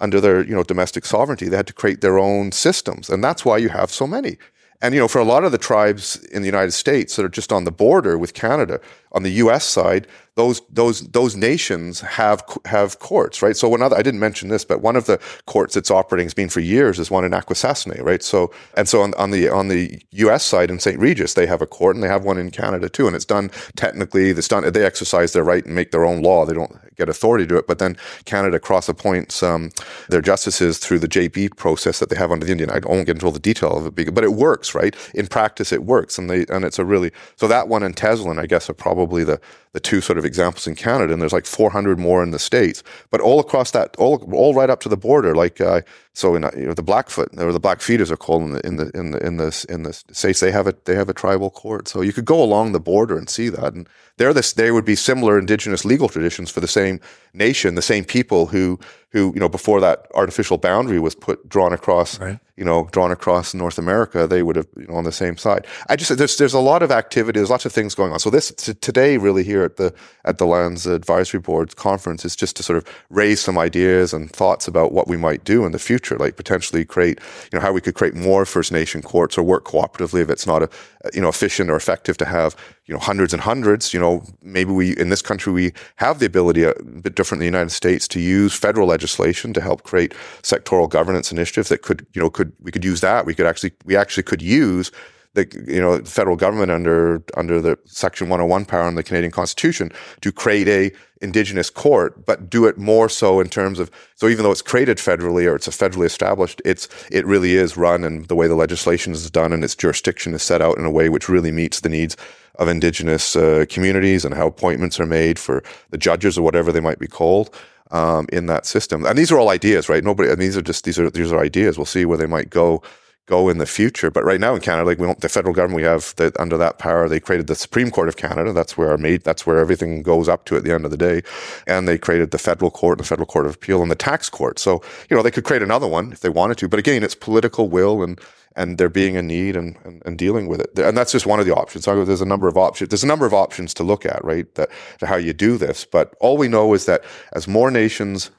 under 0.00 0.20
their 0.20 0.44
you 0.44 0.54
know 0.54 0.62
domestic 0.62 1.04
sovereignty. 1.04 1.48
They 1.48 1.56
had 1.56 1.66
to 1.66 1.72
create 1.72 2.00
their 2.00 2.18
own 2.18 2.52
systems, 2.52 3.10
and 3.10 3.22
that's 3.22 3.44
why 3.44 3.58
you 3.58 3.68
have 3.68 3.90
so 3.90 4.06
many. 4.06 4.38
And, 4.80 4.94
you 4.94 5.00
know, 5.00 5.08
for 5.08 5.18
a 5.18 5.24
lot 5.24 5.42
of 5.42 5.50
the 5.50 5.58
tribes 5.58 6.16
in 6.26 6.42
the 6.42 6.46
United 6.46 6.70
States 6.70 7.16
that 7.16 7.24
are 7.24 7.28
just 7.28 7.52
on 7.52 7.64
the 7.64 7.72
border 7.72 8.16
with 8.16 8.32
Canada, 8.32 8.80
on 9.10 9.24
the 9.24 9.30
U.S. 9.30 9.64
side, 9.64 10.06
those 10.36 10.60
those 10.70 11.00
those 11.08 11.34
nations 11.34 12.00
have 12.00 12.44
have 12.64 13.00
courts, 13.00 13.42
right? 13.42 13.56
So 13.56 13.68
one 13.68 13.82
other, 13.82 13.96
I 13.96 14.02
didn't 14.02 14.20
mention 14.20 14.50
this, 14.50 14.64
but 14.64 14.80
one 14.80 14.94
of 14.94 15.06
the 15.06 15.18
courts 15.46 15.74
that's 15.74 15.90
operating 15.90 16.26
has 16.26 16.34
been 16.34 16.48
for 16.48 16.60
years 16.60 17.00
is 17.00 17.10
one 17.10 17.24
in 17.24 17.32
Akwesasne, 17.32 18.00
right? 18.02 18.22
So 18.22 18.52
and 18.74 18.88
so 18.88 19.02
on, 19.02 19.14
on 19.14 19.32
the 19.32 19.48
on 19.48 19.66
the 19.66 20.00
U.S. 20.12 20.44
side 20.44 20.70
in 20.70 20.78
St. 20.78 20.98
Regis, 20.98 21.34
they 21.34 21.46
have 21.46 21.60
a 21.60 21.66
court, 21.66 21.96
and 21.96 22.04
they 22.04 22.08
have 22.08 22.24
one 22.24 22.38
in 22.38 22.52
Canada 22.52 22.88
too, 22.88 23.08
and 23.08 23.16
it's 23.16 23.24
done 23.24 23.50
technically. 23.74 24.30
It's 24.30 24.46
done. 24.46 24.70
They 24.70 24.84
exercise 24.84 25.32
their 25.32 25.44
right 25.44 25.64
and 25.64 25.74
make 25.74 25.90
their 25.90 26.04
own 26.04 26.22
law. 26.22 26.46
They 26.46 26.54
don't 26.54 26.76
get 26.98 27.08
authority 27.08 27.44
to 27.44 27.48
do 27.48 27.56
it, 27.56 27.66
but 27.66 27.78
then 27.78 27.96
Canada 28.24 28.58
cross 28.58 28.88
appoints 28.88 29.42
um, 29.42 29.70
their 30.08 30.20
justices 30.20 30.78
through 30.78 30.98
the 30.98 31.08
JP 31.08 31.56
process 31.56 32.00
that 32.00 32.10
they 32.10 32.16
have 32.16 32.30
under 32.30 32.44
the 32.44 32.52
Indian. 32.52 32.70
I 32.70 32.80
won't 32.84 33.06
get 33.06 33.16
into 33.16 33.26
all 33.26 33.32
the 33.32 33.38
detail 33.38 33.76
of 33.76 33.98
it, 33.98 34.14
but 34.14 34.24
it 34.24 34.32
works, 34.32 34.74
right? 34.74 34.94
In 35.14 35.26
practice, 35.26 35.72
it 35.72 35.84
works, 35.84 36.18
and 36.18 36.28
they 36.28 36.44
and 36.48 36.64
it's 36.64 36.78
a 36.78 36.84
really 36.84 37.12
so 37.36 37.48
that 37.48 37.68
one 37.68 37.82
in 37.82 37.94
Teslin, 37.94 38.38
I 38.38 38.46
guess, 38.46 38.68
are 38.68 38.74
probably 38.74 39.24
the 39.24 39.40
the 39.72 39.80
two 39.80 40.00
sort 40.00 40.18
of 40.18 40.24
examples 40.24 40.66
in 40.66 40.74
Canada, 40.74 41.12
and 41.12 41.20
there's 41.20 41.32
like 41.32 41.46
400 41.46 41.98
more 41.98 42.22
in 42.22 42.30
the 42.30 42.38
states. 42.38 42.82
But 43.10 43.20
all 43.20 43.38
across 43.38 43.70
that, 43.72 43.94
all 43.96 44.16
all 44.32 44.54
right 44.54 44.70
up 44.70 44.80
to 44.80 44.88
the 44.88 44.96
border, 44.96 45.34
like 45.34 45.60
uh, 45.60 45.82
so 46.18 46.34
in 46.34 46.42
uh, 46.42 46.50
you 46.56 46.66
know, 46.66 46.74
the 46.74 46.82
Blackfoot 46.82 47.28
or 47.38 47.52
the 47.52 47.60
Blackfeet 47.60 48.00
as 48.00 48.10
are 48.10 48.16
called 48.16 48.42
in 48.42 48.52
the 48.52 48.66
in 48.66 48.76
the 48.76 48.90
in 48.96 49.10
the 49.12 49.24
in 49.24 49.36
the 49.36 49.66
in 49.68 49.92
states, 49.92 50.40
they 50.40 50.50
have 50.50 50.66
a 50.66 50.74
they 50.84 50.96
have 50.96 51.08
a 51.08 51.14
tribal 51.14 51.48
court. 51.48 51.86
So 51.86 52.00
you 52.00 52.12
could 52.12 52.24
go 52.24 52.42
along 52.42 52.72
the 52.72 52.80
border 52.80 53.16
and 53.16 53.30
see 53.30 53.48
that, 53.50 53.72
and 53.72 53.88
they're 54.16 54.34
this 54.34 54.52
they 54.52 54.72
would 54.72 54.84
be 54.84 54.96
similar 54.96 55.38
indigenous 55.38 55.84
legal 55.84 56.08
traditions 56.08 56.50
for 56.50 56.58
the 56.58 56.66
same 56.66 56.98
nation, 57.32 57.76
the 57.76 57.82
same 57.82 58.04
people 58.04 58.46
who 58.46 58.80
who 59.10 59.32
you 59.34 59.40
know 59.40 59.48
before 59.48 59.80
that 59.80 60.06
artificial 60.14 60.58
boundary 60.58 60.98
was 60.98 61.14
put 61.14 61.48
drawn 61.48 61.72
across 61.72 62.18
right. 62.20 62.38
you 62.56 62.64
know 62.64 62.88
drawn 62.92 63.10
across 63.10 63.54
North 63.54 63.78
America, 63.78 64.26
they 64.26 64.42
would 64.42 64.56
have 64.56 64.66
you 64.76 64.86
know, 64.86 64.94
on 64.94 65.04
the 65.04 65.12
same 65.12 65.36
side. 65.36 65.66
I 65.88 65.96
just 65.96 66.16
there's 66.18 66.36
there's 66.36 66.52
a 66.52 66.60
lot 66.60 66.82
of 66.82 66.90
activity, 66.90 67.38
there's 67.38 67.50
lots 67.50 67.64
of 67.64 67.72
things 67.72 67.94
going 67.94 68.12
on. 68.12 68.18
So 68.18 68.28
this 68.28 68.50
t- 68.52 68.74
today 68.74 69.16
really 69.16 69.44
here 69.44 69.62
at 69.62 69.76
the 69.76 69.94
at 70.24 70.38
the 70.38 70.46
Lands 70.46 70.86
Advisory 70.86 71.40
Board 71.40 71.76
conference 71.76 72.24
is 72.24 72.36
just 72.36 72.56
to 72.56 72.62
sort 72.62 72.76
of 72.76 72.84
raise 73.08 73.40
some 73.40 73.56
ideas 73.56 74.12
and 74.12 74.30
thoughts 74.30 74.68
about 74.68 74.92
what 74.92 75.08
we 75.08 75.16
might 75.16 75.44
do 75.44 75.64
in 75.64 75.72
the 75.72 75.78
future, 75.78 76.18
like 76.18 76.36
potentially 76.36 76.84
create 76.84 77.18
you 77.50 77.58
know 77.58 77.62
how 77.62 77.72
we 77.72 77.80
could 77.80 77.94
create 77.94 78.14
more 78.14 78.44
First 78.44 78.72
Nation 78.72 79.00
courts 79.00 79.38
or 79.38 79.42
work 79.42 79.64
cooperatively 79.64 80.20
if 80.20 80.28
it's 80.28 80.46
not 80.46 80.62
a 80.62 80.68
you 81.14 81.22
know 81.22 81.28
efficient 81.28 81.70
or 81.70 81.76
effective 81.76 82.18
to 82.18 82.26
have 82.26 82.54
you 82.84 82.92
know 82.92 83.00
hundreds 83.00 83.32
and 83.32 83.42
hundreds. 83.42 83.94
You 83.94 84.00
know 84.00 84.22
maybe 84.42 84.70
we 84.70 84.94
in 84.98 85.08
this 85.08 85.22
country 85.22 85.50
we 85.50 85.72
have 85.96 86.18
the 86.18 86.26
ability 86.26 86.66
uh, 86.66 86.72
a 86.72 86.82
bit 86.82 87.14
different 87.14 87.42
in 87.42 87.50
the 87.50 87.58
United 87.58 87.70
States 87.70 88.06
to 88.08 88.20
use 88.20 88.52
federal 88.52 88.92
legislation 88.98 89.52
to 89.52 89.60
help 89.60 89.84
create 89.84 90.12
sectoral 90.42 90.88
governance 90.88 91.30
initiatives 91.30 91.68
that 91.68 91.82
could, 91.82 92.04
you 92.14 92.20
know, 92.20 92.30
could 92.30 92.52
we 92.60 92.72
could 92.72 92.84
use 92.84 93.00
that. 93.00 93.26
We 93.26 93.34
could 93.34 93.46
actually 93.46 93.72
we 93.84 93.96
actually 93.96 94.24
could 94.24 94.42
use 94.42 94.90
the 95.34 95.46
you 95.66 95.80
know 95.80 95.98
federal 96.00 96.36
government 96.36 96.70
under 96.70 97.22
under 97.36 97.60
the 97.60 97.78
Section 97.84 98.28
101 98.28 98.64
power 98.64 98.88
in 98.88 98.96
the 98.96 99.02
Canadian 99.02 99.30
Constitution 99.30 99.92
to 100.20 100.32
create 100.32 100.68
a 100.68 100.90
indigenous 101.20 101.70
court, 101.70 102.24
but 102.26 102.48
do 102.48 102.66
it 102.66 102.78
more 102.78 103.08
so 103.08 103.40
in 103.40 103.48
terms 103.48 103.78
of 103.78 103.90
so 104.14 104.28
even 104.28 104.42
though 104.42 104.50
it's 104.50 104.62
created 104.62 104.98
federally 104.98 105.46
or 105.50 105.54
it's 105.54 105.68
a 105.68 105.70
federally 105.70 106.06
established, 106.06 106.60
it's 106.64 106.88
it 107.10 107.24
really 107.26 107.54
is 107.54 107.76
run 107.76 108.04
and 108.04 108.26
the 108.26 108.36
way 108.36 108.48
the 108.48 108.54
legislation 108.54 109.12
is 109.12 109.30
done 109.30 109.52
and 109.52 109.62
its 109.64 109.76
jurisdiction 109.76 110.34
is 110.34 110.42
set 110.42 110.62
out 110.62 110.78
in 110.78 110.84
a 110.84 110.90
way 110.90 111.08
which 111.08 111.28
really 111.28 111.52
meets 111.52 111.80
the 111.80 111.88
needs 111.88 112.16
of 112.56 112.66
indigenous 112.66 113.36
uh, 113.36 113.64
communities 113.68 114.24
and 114.24 114.34
how 114.34 114.46
appointments 114.46 114.98
are 114.98 115.06
made 115.06 115.38
for 115.38 115.62
the 115.90 115.98
judges 115.98 116.36
or 116.36 116.42
whatever 116.42 116.72
they 116.72 116.80
might 116.80 116.98
be 116.98 117.06
called 117.06 117.54
um, 117.90 118.26
in 118.32 118.46
that 118.46 118.66
system. 118.66 119.04
And 119.04 119.18
these 119.18 119.32
are 119.32 119.38
all 119.38 119.50
ideas, 119.50 119.88
right? 119.88 120.04
Nobody, 120.04 120.30
and 120.30 120.40
these 120.40 120.56
are 120.56 120.62
just 120.62 120.84
these 120.84 120.98
are 120.98 121.10
these 121.10 121.32
are 121.32 121.40
ideas. 121.40 121.78
We'll 121.78 121.86
see 121.86 122.04
where 122.04 122.18
they 122.18 122.26
might 122.26 122.50
go 122.50 122.82
go 123.28 123.48
in 123.48 123.58
the 123.58 123.66
future. 123.66 124.10
But 124.10 124.24
right 124.24 124.40
now 124.40 124.54
in 124.54 124.60
Canada, 124.60 124.86
like 124.86 124.98
we 124.98 125.06
don't, 125.06 125.20
the 125.20 125.28
federal 125.28 125.54
government, 125.54 125.76
we 125.76 125.82
have 125.82 126.14
that 126.16 126.38
under 126.40 126.56
that 126.56 126.78
power. 126.78 127.08
They 127.08 127.20
created 127.20 127.46
the 127.46 127.54
Supreme 127.54 127.90
Court 127.90 128.08
of 128.08 128.16
Canada. 128.16 128.52
That's 128.52 128.76
where 128.76 128.90
our 128.90 128.98
made. 128.98 129.22
That's 129.22 129.46
where 129.46 129.58
everything 129.58 130.02
goes 130.02 130.28
up 130.28 130.46
to 130.46 130.56
at 130.56 130.64
the 130.64 130.72
end 130.72 130.84
of 130.84 130.90
the 130.90 130.96
day. 130.96 131.22
And 131.66 131.86
they 131.86 131.98
created 131.98 132.30
the 132.30 132.38
federal 132.38 132.70
court, 132.70 132.98
the 132.98 133.04
federal 133.04 133.26
court 133.26 133.46
of 133.46 133.54
appeal, 133.54 133.82
and 133.82 133.90
the 133.90 133.96
tax 133.96 134.28
court. 134.28 134.58
So 134.58 134.82
you 135.08 135.16
know 135.16 135.22
they 135.22 135.30
could 135.30 135.44
create 135.44 135.62
another 135.62 135.86
one 135.86 136.10
if 136.10 136.20
they 136.20 136.30
wanted 136.30 136.58
to. 136.58 136.68
But 136.68 136.80
again, 136.80 137.04
it's 137.04 137.14
political 137.14 137.68
will 137.68 138.02
and 138.02 138.18
and 138.56 138.78
there 138.78 138.88
being 138.88 139.16
a 139.16 139.22
need 139.22 139.56
and, 139.56 139.76
and, 139.84 140.02
and, 140.04 140.18
dealing 140.18 140.48
with 140.48 140.60
it. 140.60 140.78
And 140.78 140.96
that's 140.96 141.12
just 141.12 141.26
one 141.26 141.40
of 141.40 141.46
the 141.46 141.54
options. 141.54 141.84
So 141.84 142.04
there's 142.04 142.20
a 142.20 142.26
number 142.26 142.48
of 142.48 142.56
options. 142.56 142.90
There's 142.90 143.04
a 143.04 143.08
number 143.08 143.26
of 143.26 143.34
options 143.34 143.72
to 143.74 143.82
look 143.82 144.04
at, 144.04 144.24
right? 144.24 144.52
That 144.56 144.70
how 145.02 145.16
you 145.16 145.32
do 145.32 145.56
this. 145.58 145.84
But 145.84 146.14
all 146.20 146.36
we 146.36 146.48
know 146.48 146.74
is 146.74 146.86
that 146.86 147.04
as 147.32 147.46
more 147.46 147.70
nations 147.70 148.30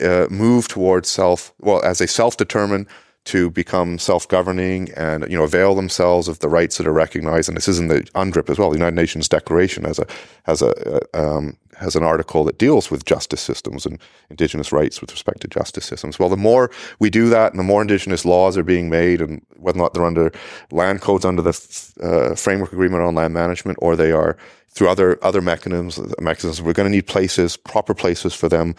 uh, 0.00 0.26
move 0.30 0.68
towards 0.68 1.08
self, 1.08 1.52
well, 1.60 1.82
as 1.82 1.98
they 1.98 2.06
self-determine 2.06 2.86
to 3.24 3.50
become 3.50 3.98
self-governing 3.98 4.90
and 4.92 5.30
you 5.30 5.38
know 5.38 5.44
avail 5.44 5.76
themselves 5.76 6.26
of 6.26 6.40
the 6.40 6.48
rights 6.48 6.78
that 6.78 6.86
are 6.86 6.92
recognized. 6.92 7.48
And 7.48 7.56
this 7.56 7.68
is 7.68 7.78
in 7.78 7.88
the 7.88 8.02
UNDRIP 8.14 8.50
as 8.50 8.58
well. 8.58 8.70
The 8.70 8.76
United 8.76 8.96
Nations 8.96 9.28
Declaration 9.28 9.84
has 9.84 9.98
a 9.98 10.06
has 10.44 10.62
a, 10.62 11.00
um, 11.18 11.56
has 11.76 11.96
an 11.96 12.02
article 12.02 12.44
that 12.44 12.58
deals 12.58 12.90
with 12.90 13.04
justice 13.04 13.40
systems 13.40 13.86
and 13.86 13.98
Indigenous 14.30 14.72
rights 14.72 15.00
with 15.00 15.10
respect 15.10 15.40
to 15.40 15.48
justice 15.48 15.84
systems. 15.84 16.18
Well, 16.18 16.28
the 16.28 16.36
more 16.36 16.70
we 16.98 17.10
do 17.10 17.28
that, 17.28 17.52
and 17.52 17.58
the 17.58 17.64
more 17.64 17.82
Indigenous 17.82 18.24
laws 18.24 18.56
are 18.56 18.62
being 18.62 18.90
made, 18.90 19.20
and 19.20 19.44
whether 19.56 19.78
or 19.78 19.82
not 19.82 19.94
they're 19.94 20.04
under 20.04 20.32
land 20.70 21.00
codes 21.00 21.24
under 21.24 21.42
the 21.42 21.92
uh, 22.02 22.34
framework 22.34 22.72
agreement 22.72 23.02
on 23.02 23.14
land 23.14 23.34
management, 23.34 23.78
or 23.80 23.96
they 23.96 24.12
are 24.12 24.36
through 24.70 24.88
other 24.88 25.18
other 25.22 25.40
mechanisms, 25.40 25.98
mechanisms, 26.20 26.62
we're 26.62 26.72
going 26.72 26.90
to 26.90 26.94
need 26.94 27.06
places, 27.06 27.56
proper 27.56 27.94
places 27.94 28.34
for 28.34 28.48
them 28.48 28.74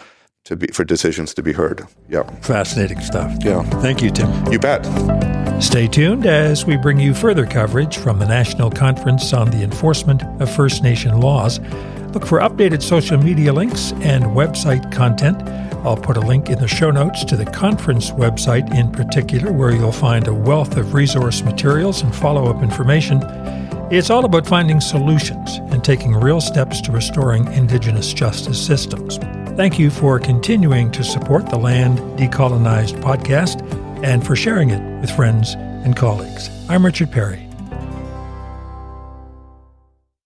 to 0.45 0.55
be 0.55 0.67
for 0.67 0.83
decisions 0.83 1.33
to 1.33 1.43
be 1.43 1.53
heard. 1.53 1.87
Yeah, 2.09 2.23
fascinating 2.41 2.99
stuff. 3.01 3.33
Yeah, 3.43 3.63
thank 3.81 4.01
you, 4.01 4.11
Tim. 4.11 4.51
You 4.51 4.59
bet. 4.59 4.83
Stay 5.61 5.87
tuned 5.87 6.25
as 6.25 6.65
we 6.65 6.75
bring 6.75 6.99
you 6.99 7.13
further 7.13 7.45
coverage 7.45 7.97
from 7.97 8.19
the 8.19 8.25
National 8.25 8.69
Conference 8.69 9.33
on 9.33 9.49
the 9.51 9.63
Enforcement 9.63 10.23
of 10.41 10.53
First 10.53 10.83
Nation 10.83 11.21
Laws. 11.21 11.59
Look 12.13 12.27
for 12.27 12.39
updated 12.39 12.83
social 12.83 13.17
media 13.17 13.51
links 13.51 13.91
and 13.93 14.23
website 14.25 14.91
content. 14.91 15.41
I'll 15.83 15.97
put 15.97 16.15
a 16.15 16.19
link 16.19 16.49
in 16.49 16.59
the 16.59 16.67
show 16.67 16.91
notes 16.91 17.25
to 17.25 17.35
the 17.35 17.45
conference 17.45 18.11
website 18.11 18.71
in 18.77 18.91
particular, 18.91 19.51
where 19.51 19.71
you'll 19.71 19.91
find 19.91 20.27
a 20.27 20.33
wealth 20.33 20.77
of 20.77 20.93
resource 20.93 21.41
materials 21.41 22.03
and 22.03 22.15
follow 22.15 22.45
up 22.45 22.61
information. 22.61 23.19
It's 23.91 24.11
all 24.11 24.25
about 24.25 24.45
finding 24.45 24.79
solutions 24.79 25.57
and 25.71 25.83
taking 25.83 26.13
real 26.13 26.39
steps 26.39 26.81
to 26.81 26.91
restoring 26.91 27.51
Indigenous 27.51 28.13
justice 28.13 28.63
systems. 28.63 29.17
Thank 29.57 29.79
you 29.79 29.89
for 29.89 30.19
continuing 30.19 30.91
to 30.91 31.03
support 31.03 31.49
the 31.49 31.57
Land 31.57 31.97
Decolonized 32.17 33.01
podcast 33.01 33.61
and 34.03 34.25
for 34.25 34.35
sharing 34.35 34.69
it 34.69 35.01
with 35.01 35.09
friends 35.09 35.55
and 35.55 35.95
colleagues. 35.95 36.49
I'm 36.69 36.85
Richard 36.85 37.11
Perry. 37.11 37.52